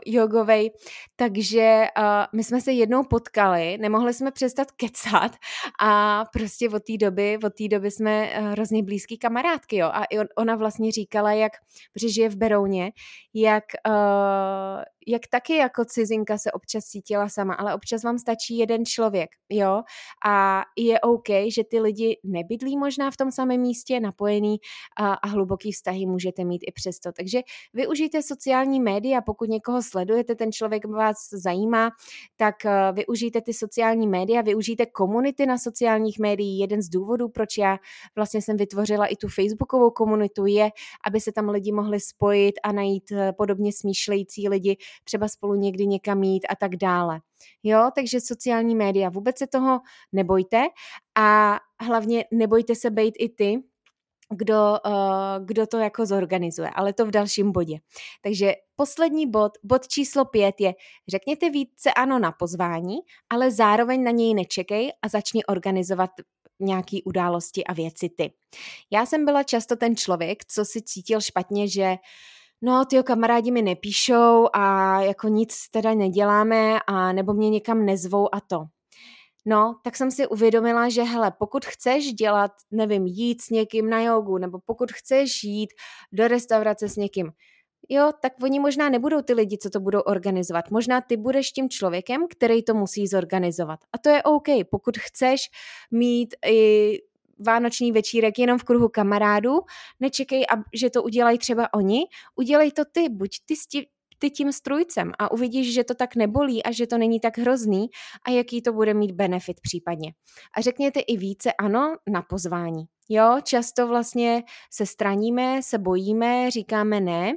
jogovej, 0.06 0.72
takže 1.16 1.86
uh, 1.98 2.04
my 2.34 2.44
jsme 2.44 2.62
se 2.62 2.72
jednou 2.72 3.04
potkali, 3.04 3.78
nemohli 3.78 4.14
jsme 4.14 4.32
přestat 4.32 4.72
kecat 4.72 5.32
a 5.80 6.24
prostě 6.34 6.70
od 6.70 6.84
té 6.84 6.98
doby, 6.98 7.38
od 7.46 7.54
té 7.54 7.68
doby 7.68 7.92
jsme 7.92 8.30
uh, 8.40 8.48
hrozně 8.48 8.84
blízký 8.84 9.18
kamarádky, 9.18 9.78
jo, 9.78 9.88
a 9.88 10.04
on, 10.20 10.28
ona 10.38 10.56
vlastně 10.56 10.92
říkala, 10.92 11.32
jak, 11.32 11.52
protože 11.94 12.10
žije 12.10 12.30
v 12.30 12.36
Berouně, 12.36 12.92
jak, 13.34 13.64
uh, 13.88 14.84
jak 15.08 15.22
taky 15.30 15.56
jako 15.56 15.86
cizinka 15.86 16.38
se 16.38 16.52
občas 16.52 16.86
cítila 16.86 17.30
sama, 17.30 17.54
ale 17.54 17.76
občas 17.76 18.04
vám 18.04 18.18
stačí 18.18 18.58
jeden 18.58 18.86
člověk, 18.86 19.30
jo, 19.50 19.82
a 20.26 20.64
je 20.78 21.00
OK, 21.00 21.30
že 21.56 21.64
ty 21.64 21.80
lidi 21.80 22.20
nebydlí 22.24 22.78
možná 22.78 23.12
v 23.12 23.18
tom 23.18 23.32
samém 23.32 23.62
místě, 23.62 24.00
napojený 24.00 24.58
a, 24.98 25.14
a 25.14 25.28
hluboký 25.28 25.72
vztahy 25.72 26.06
můžete 26.06 26.44
mít 26.44 26.62
i 26.68 26.72
přesto. 26.72 27.12
Takže 27.12 27.40
využijte 27.74 28.22
sociální 28.22 28.80
média, 28.80 29.22
pokud 29.22 29.50
někoho 29.50 29.82
sledujete, 29.82 30.36
ten 30.36 30.52
člověk 30.52 30.86
vás 30.86 31.16
zajímá, 31.32 31.90
tak 32.36 32.66
eh, 32.66 32.92
využijte 32.94 33.42
ty 33.42 33.54
sociální 33.54 34.08
média, 34.08 34.42
využijte 34.42 34.86
komunity 34.86 35.46
na 35.46 35.58
sociálních 35.58 36.20
médiích. 36.20 36.62
Jeden 36.62 36.82
z 36.82 36.90
důvodů, 36.90 37.30
proč 37.30 37.58
já 37.58 37.78
vlastně 38.16 38.42
jsem 38.42 38.58
vytvořila 38.58 39.06
i 39.06 39.16
tu 39.16 39.28
facebookovou 39.28 39.92
komunitu, 39.92 40.46
je, 40.46 40.70
aby 41.08 41.20
se 41.20 41.32
tam 41.32 41.50
lidi 41.50 41.72
mohli 41.72 42.00
spojit 42.00 42.56
a 42.64 42.72
najít 42.72 43.12
eh, 43.12 43.34
podobně 43.38 43.72
smýšlející 43.74 44.50
lidi, 44.50 44.78
třeba 45.04 45.28
spolu 45.28 45.56
někdy 45.56 45.88
někam 45.88 46.24
jít 46.24 46.46
a 46.50 46.56
tak 46.56 46.76
dále. 46.76 47.20
Jo, 47.64 47.90
takže 47.96 48.20
sociální 48.20 48.76
média, 48.76 49.10
vůbec 49.10 49.38
se 49.38 49.48
toho 49.48 49.80
nebojte 50.12 50.64
a 51.16 51.60
hlavně 51.82 52.26
nebojte 52.32 52.76
se 52.76 52.90
být 52.90 53.16
i 53.20 53.30
ty, 53.30 53.64
kdo, 54.30 54.78
uh, 54.86 55.46
kdo 55.46 55.68
to 55.68 55.78
jako 55.78 56.06
zorganizuje, 56.06 56.70
ale 56.70 56.94
to 56.94 57.06
v 57.06 57.12
dalším 57.12 57.52
bodě. 57.52 57.80
Takže 58.22 58.54
poslední 58.76 59.30
bod, 59.30 59.52
bod 59.64 59.88
číslo 59.88 60.26
pět 60.26 60.62
je, 60.62 60.74
řekněte 61.08 61.50
více 61.50 61.94
ano 61.94 62.20
na 62.20 62.32
pozvání, 62.32 62.96
ale 63.30 63.52
zároveň 63.52 64.04
na 64.04 64.12
něj 64.12 64.34
nečekej 64.34 64.92
a 65.02 65.08
začni 65.08 65.46
organizovat 65.46 66.10
nějaký 66.60 67.04
události 67.04 67.64
a 67.64 67.74
věci 67.74 68.10
ty. 68.10 68.34
Já 68.92 69.06
jsem 69.06 69.26
byla 69.26 69.44
často 69.44 69.76
ten 69.76 69.96
člověk, 69.96 70.46
co 70.46 70.66
si 70.66 70.82
cítil 70.82 71.22
špatně, 71.22 71.68
že 71.68 71.96
no 72.64 72.86
ty 72.86 73.04
kamarádi 73.04 73.52
mi 73.52 73.62
nepíšou 73.62 74.48
a 74.54 75.02
jako 75.02 75.28
nic 75.28 75.70
teda 75.72 75.94
neděláme 75.94 76.80
a 76.88 77.14
nebo 77.14 77.34
mě 77.34 77.50
někam 77.50 77.86
nezvou 77.86 78.36
a 78.36 78.42
to. 78.42 78.64
No, 79.46 79.76
tak 79.84 79.96
jsem 79.96 80.12
si 80.12 80.28
uvědomila, 80.28 80.90
že 80.90 81.04
hele, 81.04 81.32
pokud 81.40 81.66
chceš 81.66 82.14
dělat, 82.14 82.52
nevím, 82.72 83.06
jít 83.06 83.42
s 83.42 83.50
někým 83.50 83.90
na 83.90 84.02
jogu, 84.02 84.38
nebo 84.38 84.60
pokud 84.66 84.92
chceš 84.92 85.44
jít 85.44 85.70
do 86.12 86.28
restaurace 86.28 86.90
s 86.90 86.96
někým, 86.96 87.32
jo, 87.90 88.12
tak 88.22 88.34
oni 88.44 88.60
možná 88.60 88.90
nebudou 88.90 89.22
ty 89.22 89.34
lidi, 89.34 89.58
co 89.58 89.70
to 89.70 89.80
budou 89.80 90.00
organizovat. 90.00 90.72
Možná 90.72 91.02
ty 91.02 91.18
budeš 91.18 91.52
tím 91.52 91.70
člověkem, 91.70 92.28
který 92.30 92.64
to 92.64 92.74
musí 92.74 93.08
zorganizovat. 93.08 93.80
A 93.94 93.98
to 93.98 94.10
je 94.10 94.24
OK, 94.24 94.48
pokud 94.72 94.98
chceš 94.98 95.42
mít 95.92 96.36
i 96.46 96.98
vánoční 97.44 97.92
večírek 97.92 98.40
jenom 98.40 98.58
v 98.58 98.64
kruhu 98.64 98.90
kamarádů, 98.90 99.60
nečekej, 100.00 100.46
že 100.74 100.90
to 100.90 101.04
udělají 101.04 101.38
třeba 101.38 101.74
oni, 101.74 102.04
udělej 102.36 102.72
to 102.72 102.84
ty, 102.86 103.10
buď 103.10 103.30
ty 103.46 103.56
ty 104.24 104.30
tím 104.30 104.52
strujcem 104.52 105.12
a 105.20 105.32
uvidíš, 105.32 105.74
že 105.74 105.84
to 105.84 105.96
tak 105.96 106.16
nebolí 106.16 106.64
a 106.64 106.72
že 106.72 106.88
to 106.88 106.98
není 106.98 107.20
tak 107.20 107.38
hrozný 107.38 107.88
a 108.28 108.32
jaký 108.32 108.62
to 108.62 108.74
bude 108.74 108.94
mít 108.94 109.12
benefit 109.12 109.62
případně. 109.62 110.14
A 110.58 110.62
řekněte 110.62 111.00
i 111.00 111.18
více 111.18 111.54
ano 111.54 111.96
na 112.08 112.22
pozvání. 112.22 112.86
Jo, 113.10 113.38
často 113.44 113.88
vlastně 113.88 114.44
se 114.72 114.86
straníme, 114.86 115.64
se 115.64 115.78
bojíme, 115.78 116.52
říkáme 116.52 117.02
ne, 117.02 117.34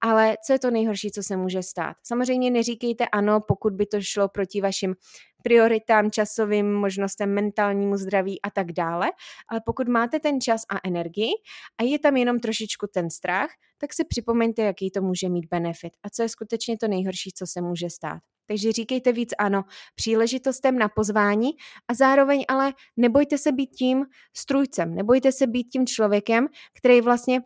ale 0.00 0.36
co 0.46 0.52
je 0.52 0.58
to 0.58 0.70
nejhorší, 0.70 1.10
co 1.10 1.22
se 1.22 1.36
může 1.36 1.62
stát? 1.62 1.96
Samozřejmě 2.02 2.50
neříkejte 2.50 3.08
ano, 3.08 3.40
pokud 3.48 3.72
by 3.72 3.86
to 3.86 4.00
šlo 4.00 4.28
proti 4.28 4.60
vašim 4.60 4.94
prioritám, 5.42 6.10
časovým 6.10 6.74
možnostem, 6.74 7.34
mentálnímu 7.34 7.96
zdraví 7.96 8.42
a 8.42 8.50
tak 8.50 8.72
dále, 8.72 9.10
ale 9.48 9.60
pokud 9.66 9.88
máte 9.88 10.20
ten 10.20 10.40
čas 10.40 10.62
a 10.70 10.88
energii 10.88 11.30
a 11.80 11.82
je 11.82 11.98
tam 11.98 12.16
jenom 12.16 12.40
trošičku 12.40 12.86
ten 12.94 13.10
strach, 13.10 13.50
tak 13.78 13.92
si 13.92 14.04
připomeňte, 14.04 14.62
jaký 14.62 14.90
to 14.90 15.02
může 15.02 15.28
mít 15.28 15.46
benefit 15.50 15.92
a 16.02 16.10
co 16.10 16.22
je 16.22 16.28
skutečně 16.28 16.78
to 16.78 16.88
nejhorší, 16.88 17.30
co 17.32 17.46
se 17.46 17.60
může 17.60 17.90
stát. 17.90 18.20
Takže 18.46 18.72
říkejte 18.72 19.12
víc 19.12 19.30
ano 19.38 19.64
příležitostem 19.94 20.78
na 20.78 20.88
pozvání 20.88 21.50
a 21.88 21.94
zároveň 21.94 22.44
ale 22.48 22.72
nebojte 22.96 23.38
se 23.38 23.52
být 23.52 23.70
tím 23.70 24.04
strujcem, 24.36 24.94
nebojte 24.94 25.32
se 25.32 25.46
být 25.46 25.64
tím 25.64 25.86
člověkem, 25.86 26.48
který 26.78 27.00
vlastně 27.00 27.40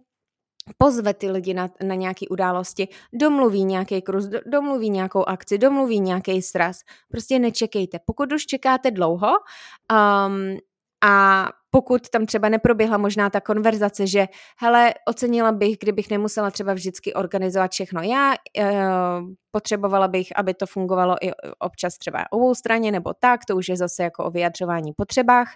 pozve 0.78 1.14
ty 1.14 1.30
lidi 1.30 1.54
na, 1.54 1.68
na 1.82 1.94
nějaké 1.94 2.26
události, 2.28 2.88
domluví 3.12 3.64
nějaký 3.64 4.02
kruz, 4.02 4.28
domluví 4.46 4.90
nějakou 4.90 5.24
akci, 5.28 5.58
domluví 5.58 6.00
nějaký 6.00 6.42
sraz. 6.42 6.80
Prostě 7.10 7.38
nečekejte. 7.38 7.98
Pokud 8.04 8.32
už 8.32 8.46
čekáte 8.46 8.90
dlouho 8.90 9.28
um, 9.28 10.58
a 11.04 11.48
pokud 11.74 12.08
tam 12.08 12.26
třeba 12.26 12.48
neproběhla 12.48 12.98
možná 12.98 13.30
ta 13.30 13.40
konverzace, 13.40 14.06
že 14.06 14.26
hele, 14.58 14.94
ocenila 15.08 15.52
bych, 15.52 15.76
kdybych 15.80 16.10
nemusela 16.10 16.50
třeba 16.50 16.74
vždycky 16.74 17.14
organizovat 17.14 17.72
všechno 17.72 18.02
já, 18.02 18.34
uh, 18.58 19.28
potřebovala 19.50 20.08
bych, 20.08 20.28
aby 20.36 20.54
to 20.54 20.66
fungovalo 20.66 21.16
i 21.22 21.30
občas 21.58 21.98
třeba 21.98 22.24
obou 22.30 22.54
straně 22.54 22.92
nebo 22.92 23.12
tak, 23.20 23.44
to 23.44 23.56
už 23.56 23.68
je 23.68 23.76
zase 23.76 24.02
jako 24.02 24.24
o 24.24 24.30
vyjadřování 24.30 24.92
potřebách, 24.96 25.48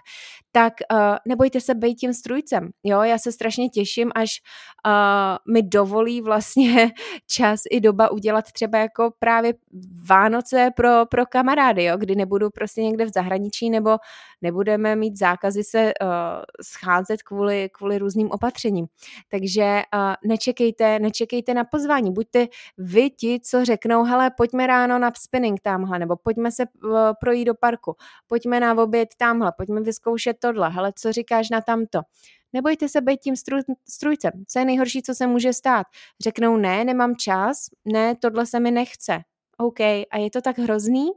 tak 0.51 0.73
uh, 0.93 1.15
nebojte 1.27 1.61
se 1.61 1.75
být 1.75 1.95
tím 1.95 2.13
strujcem. 2.13 2.69
Jo, 2.83 3.01
já 3.01 3.17
se 3.17 3.31
strašně 3.31 3.69
těším, 3.69 4.11
až 4.15 4.29
uh, 4.87 5.53
mi 5.53 5.61
dovolí 5.63 6.21
vlastně 6.21 6.91
čas 7.27 7.61
i 7.71 7.79
doba 7.79 8.11
udělat 8.11 8.45
třeba 8.51 8.77
jako 8.77 9.11
právě 9.19 9.53
Vánoce 10.09 10.69
pro, 10.75 11.05
pro 11.05 11.25
kamarády, 11.25 11.83
jo, 11.83 11.97
kdy 11.97 12.15
nebudu 12.15 12.49
prostě 12.49 12.81
někde 12.81 13.05
v 13.05 13.13
zahraničí 13.13 13.69
nebo 13.69 13.97
nebudeme 14.41 14.95
mít 14.95 15.17
zákazy 15.19 15.63
se 15.63 15.93
uh, 16.01 16.08
scházet 16.61 17.23
kvůli, 17.23 17.69
kvůli 17.73 17.97
různým 17.97 18.31
opatřením. 18.31 18.87
Takže 19.29 19.81
uh, 19.93 20.29
nečekejte, 20.29 20.99
nečekejte 20.99 21.53
na 21.53 21.63
pozvání, 21.63 22.11
buďte 22.11 22.47
vy 22.77 23.09
ti, 23.09 23.39
co 23.43 23.65
řeknou, 23.65 24.03
hele, 24.03 24.31
pojďme 24.37 24.67
ráno 24.67 24.99
na 24.99 25.11
spinning 25.15 25.59
tamhle, 25.59 25.99
nebo 25.99 26.15
pojďme 26.15 26.51
se 26.51 26.63
eh, 26.63 26.87
projít 27.19 27.45
do 27.45 27.55
parku, 27.55 27.95
pojďme 28.27 28.59
na 28.59 28.83
oběd 28.83 29.09
tamhle, 29.17 29.51
pojďme 29.57 29.81
vyzkoušet 29.81 30.37
tohle, 30.39 30.69
hele, 30.69 30.93
co 30.95 31.11
říkáš 31.11 31.49
na 31.49 31.61
tamto. 31.61 32.01
Nebojte 32.53 32.89
se 32.89 33.01
být 33.01 33.19
tím 33.21 33.35
stru, 33.35 33.57
strujcem. 33.89 34.31
Co 34.47 34.59
je 34.59 34.65
nejhorší, 34.65 35.01
co 35.01 35.15
se 35.15 35.27
může 35.27 35.53
stát? 35.53 35.87
Řeknou, 36.23 36.57
ne, 36.57 36.85
nemám 36.85 37.15
čas, 37.15 37.65
ne, 37.85 38.15
tohle 38.15 38.45
se 38.45 38.59
mi 38.59 38.71
nechce. 38.71 39.19
OK, 39.57 39.79
a 39.79 40.17
je 40.17 40.31
to 40.31 40.41
tak 40.41 40.57
hrozný? 40.57 41.09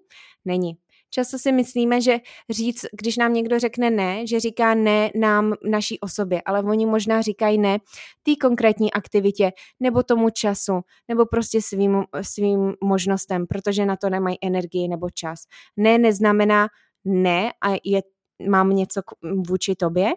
Není. 0.45 0.82
Často 1.15 1.39
si 1.39 1.53
myslíme, 1.53 2.01
že 2.01 2.19
říct, 2.51 2.87
když 2.93 3.17
nám 3.17 3.33
někdo 3.33 3.59
řekne 3.59 3.91
ne, 3.91 4.27
že 4.27 4.41
říká 4.41 4.75
ne 4.75 5.11
nám, 5.15 5.55
naší 5.65 6.01
osobě, 6.01 6.43
ale 6.47 6.63
oni 6.63 6.87
možná 6.87 7.23
říkají 7.23 7.59
ne 7.59 7.79
té 8.23 8.33
konkrétní 8.41 8.93
aktivitě, 8.93 9.51
nebo 9.81 10.03
tomu 10.03 10.31
času, 10.31 10.81
nebo 11.09 11.27
prostě 11.27 11.63
svým, 11.63 12.05
svým 12.23 12.75
možnostem, 12.85 13.47
protože 13.47 13.87
na 13.87 13.97
to 13.97 14.11
nemají 14.11 14.37
energii 14.43 14.89
nebo 14.89 15.11
čas. 15.11 15.39
Ne 15.77 15.99
neznamená 15.99 16.69
ne 17.05 17.53
a 17.65 17.71
je 17.85 18.03
mám 18.49 18.71
něco 18.71 19.01
vůči 19.49 19.75
tobě, 19.75 20.13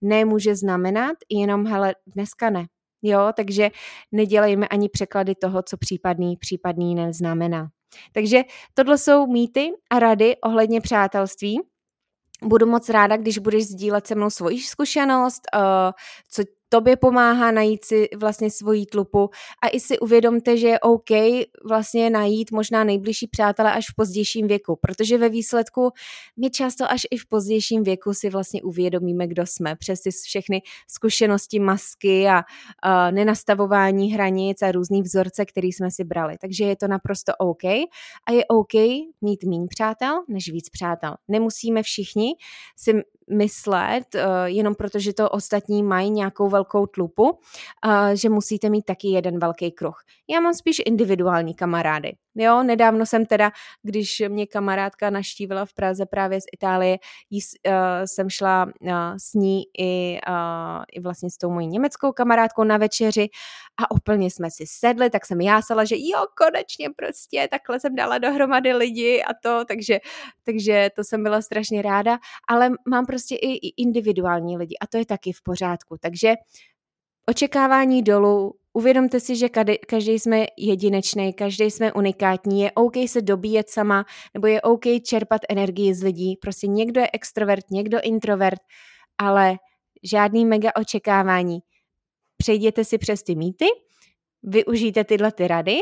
ne 0.00 0.24
může 0.24 0.54
znamenat 0.54 1.16
jenom, 1.30 1.66
hele, 1.66 1.94
dneska 2.06 2.50
ne. 2.50 2.66
Jo, 3.02 3.32
takže 3.36 3.70
nedělejme 4.12 4.68
ani 4.68 4.88
překlady 4.88 5.34
toho, 5.34 5.62
co 5.62 5.76
případný, 5.76 6.36
případný 6.36 6.94
neznamená. 6.94 7.68
Takže 8.12 8.42
tohle 8.74 8.98
jsou 8.98 9.26
mýty 9.26 9.70
a 9.90 9.98
rady 9.98 10.36
ohledně 10.36 10.80
přátelství. 10.80 11.60
Budu 12.42 12.66
moc 12.66 12.88
ráda, 12.88 13.16
když 13.16 13.38
budeš 13.38 13.66
sdílet 13.66 14.06
se 14.06 14.14
mnou 14.14 14.30
svoji 14.30 14.60
zkušenost, 14.60 15.42
uh, 15.54 15.60
co 16.30 16.42
tobě 16.68 16.96
pomáhá 16.96 17.50
najít 17.50 17.84
si 17.84 18.08
vlastně 18.16 18.50
svoji 18.50 18.86
tlupu 18.86 19.30
a 19.62 19.68
i 19.68 19.80
si 19.80 19.98
uvědomte, 19.98 20.56
že 20.56 20.68
je 20.68 20.80
OK 20.80 21.10
vlastně 21.68 22.10
najít 22.10 22.52
možná 22.52 22.84
nejbližší 22.84 23.26
přátele 23.26 23.72
až 23.72 23.84
v 23.90 23.94
pozdějším 23.96 24.46
věku, 24.46 24.78
protože 24.80 25.18
ve 25.18 25.28
výsledku 25.28 25.90
my 26.36 26.50
často 26.50 26.90
až 26.90 27.00
i 27.10 27.16
v 27.16 27.26
pozdějším 27.26 27.82
věku 27.82 28.14
si 28.14 28.30
vlastně 28.30 28.62
uvědomíme, 28.62 29.26
kdo 29.26 29.46
jsme, 29.46 29.76
přes 29.76 30.00
ty 30.00 30.10
všechny 30.10 30.62
zkušenosti, 30.88 31.58
masky 31.58 32.28
a 32.28 32.36
uh, 32.38 33.12
nenastavování 33.12 34.12
hranic 34.12 34.62
a 34.62 34.72
různý 34.72 35.02
vzorce, 35.02 35.44
který 35.44 35.72
jsme 35.72 35.90
si 35.90 36.04
brali. 36.04 36.36
Takže 36.40 36.64
je 36.64 36.76
to 36.76 36.88
naprosto 36.88 37.32
OK 37.38 37.64
a 38.26 38.32
je 38.32 38.44
OK 38.46 38.74
mít 39.20 39.44
méně 39.44 39.66
přátel 39.68 40.24
než 40.28 40.52
víc 40.52 40.68
přátel. 40.68 41.14
Nemusíme 41.28 41.82
všichni 41.82 42.34
si 42.76 43.02
myslet, 43.30 44.14
uh, 44.14 44.20
jenom 44.44 44.74
protože 44.74 45.12
to 45.12 45.30
ostatní 45.30 45.82
mají 45.82 46.10
nějakou 46.10 46.48
velkou 46.48 46.86
tlupu, 46.86 47.30
uh, 47.30 47.38
že 48.14 48.28
musíte 48.28 48.70
mít 48.70 48.84
taky 48.84 49.08
jeden 49.08 49.38
velký 49.38 49.70
kruh. 49.72 49.96
Já 50.30 50.40
mám 50.40 50.54
spíš 50.54 50.82
individuální 50.86 51.54
kamarády. 51.54 52.12
Jo, 52.40 52.62
nedávno 52.62 53.06
jsem 53.06 53.26
teda, 53.26 53.52
když 53.82 54.22
mě 54.28 54.46
kamarádka 54.46 55.10
naštívila 55.10 55.64
v 55.64 55.74
Praze 55.74 56.06
právě 56.06 56.40
z 56.40 56.44
Itálie, 56.52 56.98
jí, 57.30 57.40
uh, 57.66 57.72
jsem 58.04 58.30
šla 58.30 58.66
uh, 58.80 58.90
s 59.16 59.34
ní 59.34 59.62
i, 59.78 60.18
uh, 60.28 60.84
i 60.92 61.00
vlastně 61.00 61.30
s 61.30 61.36
tou 61.36 61.50
mojí 61.50 61.66
německou 61.66 62.12
kamarádkou 62.12 62.64
na 62.64 62.76
večeři 62.76 63.28
a 63.82 63.90
úplně 63.90 64.30
jsme 64.30 64.50
si 64.50 64.64
sedli, 64.66 65.10
tak 65.10 65.26
jsem 65.26 65.40
jásala, 65.40 65.84
že 65.84 65.96
jo, 65.98 66.26
konečně 66.36 66.88
prostě, 66.96 67.48
takhle 67.50 67.80
jsem 67.80 67.94
dala 67.94 68.18
dohromady 68.18 68.72
lidi 68.72 69.22
a 69.22 69.34
to, 69.42 69.64
takže, 69.64 69.98
takže 70.44 70.90
to 70.96 71.04
jsem 71.04 71.22
byla 71.22 71.42
strašně 71.42 71.82
ráda, 71.82 72.18
ale 72.48 72.70
mám 72.88 73.06
prostě 73.06 73.34
i, 73.34 73.52
i 73.68 73.74
individuální 73.76 74.56
lidi 74.56 74.76
a 74.80 74.86
to 74.86 74.98
je 74.98 75.06
taky 75.06 75.32
v 75.32 75.42
pořádku, 75.42 75.96
takže 76.00 76.34
očekávání 77.28 78.02
dolů, 78.02 78.54
uvědomte 78.72 79.20
si, 79.20 79.36
že 79.36 79.48
každý 79.86 80.18
jsme 80.18 80.46
jedinečný, 80.58 81.32
každý 81.32 81.64
jsme 81.64 81.92
unikátní, 81.92 82.60
je 82.60 82.72
OK 82.72 82.96
se 83.06 83.22
dobíjet 83.22 83.68
sama, 83.70 84.04
nebo 84.34 84.46
je 84.46 84.62
OK 84.62 84.82
čerpat 85.04 85.40
energii 85.48 85.94
z 85.94 86.02
lidí, 86.02 86.36
prostě 86.36 86.66
někdo 86.66 87.00
je 87.00 87.10
extrovert, 87.12 87.70
někdo 87.70 87.98
introvert, 88.02 88.60
ale 89.18 89.56
žádný 90.02 90.44
mega 90.44 90.70
očekávání. 90.76 91.58
Přejděte 92.36 92.84
si 92.84 92.98
přes 92.98 93.22
ty 93.22 93.34
mýty, 93.34 93.66
využijte 94.42 95.04
tyhle 95.04 95.32
ty 95.32 95.48
rady 95.48 95.78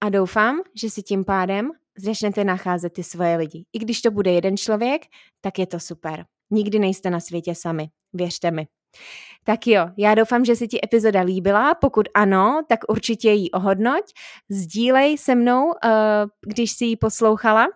a 0.00 0.08
doufám, 0.08 0.60
že 0.80 0.90
si 0.90 1.02
tím 1.02 1.24
pádem 1.24 1.70
začnete 1.98 2.44
nacházet 2.44 2.92
ty 2.92 3.02
svoje 3.02 3.36
lidi. 3.36 3.64
I 3.72 3.78
když 3.78 4.00
to 4.00 4.10
bude 4.10 4.32
jeden 4.32 4.56
člověk, 4.56 5.02
tak 5.40 5.58
je 5.58 5.66
to 5.66 5.80
super. 5.80 6.24
Nikdy 6.50 6.78
nejste 6.78 7.10
na 7.10 7.20
světě 7.20 7.54
sami, 7.54 7.88
věřte 8.12 8.50
mi. 8.50 8.66
Tak 9.44 9.66
jo, 9.66 9.86
já 9.96 10.14
doufám, 10.14 10.44
že 10.44 10.56
se 10.56 10.66
ti 10.66 10.78
epizoda 10.84 11.20
líbila. 11.20 11.74
Pokud 11.74 12.08
ano, 12.14 12.62
tak 12.68 12.80
určitě 12.88 13.30
ji 13.30 13.50
ohodnoť. 13.50 14.04
Sdílej 14.48 15.18
se 15.18 15.34
mnou, 15.34 15.72
eh, 15.84 15.90
když 16.46 16.72
si 16.72 16.84
ji 16.84 16.96
poslouchala. 16.96 17.66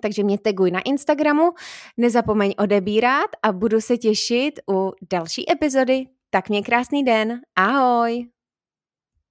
Takže 0.00 0.22
mě 0.22 0.38
taguj 0.38 0.70
na 0.70 0.80
Instagramu, 0.80 1.52
nezapomeň 1.96 2.54
odebírat 2.58 3.30
a 3.42 3.52
budu 3.52 3.80
se 3.80 3.96
těšit 3.96 4.60
u 4.70 4.92
další 5.12 5.52
epizody. 5.52 6.04
Tak 6.30 6.48
mě 6.48 6.62
krásný 6.62 7.04
den, 7.04 7.40
ahoj! 7.56 8.33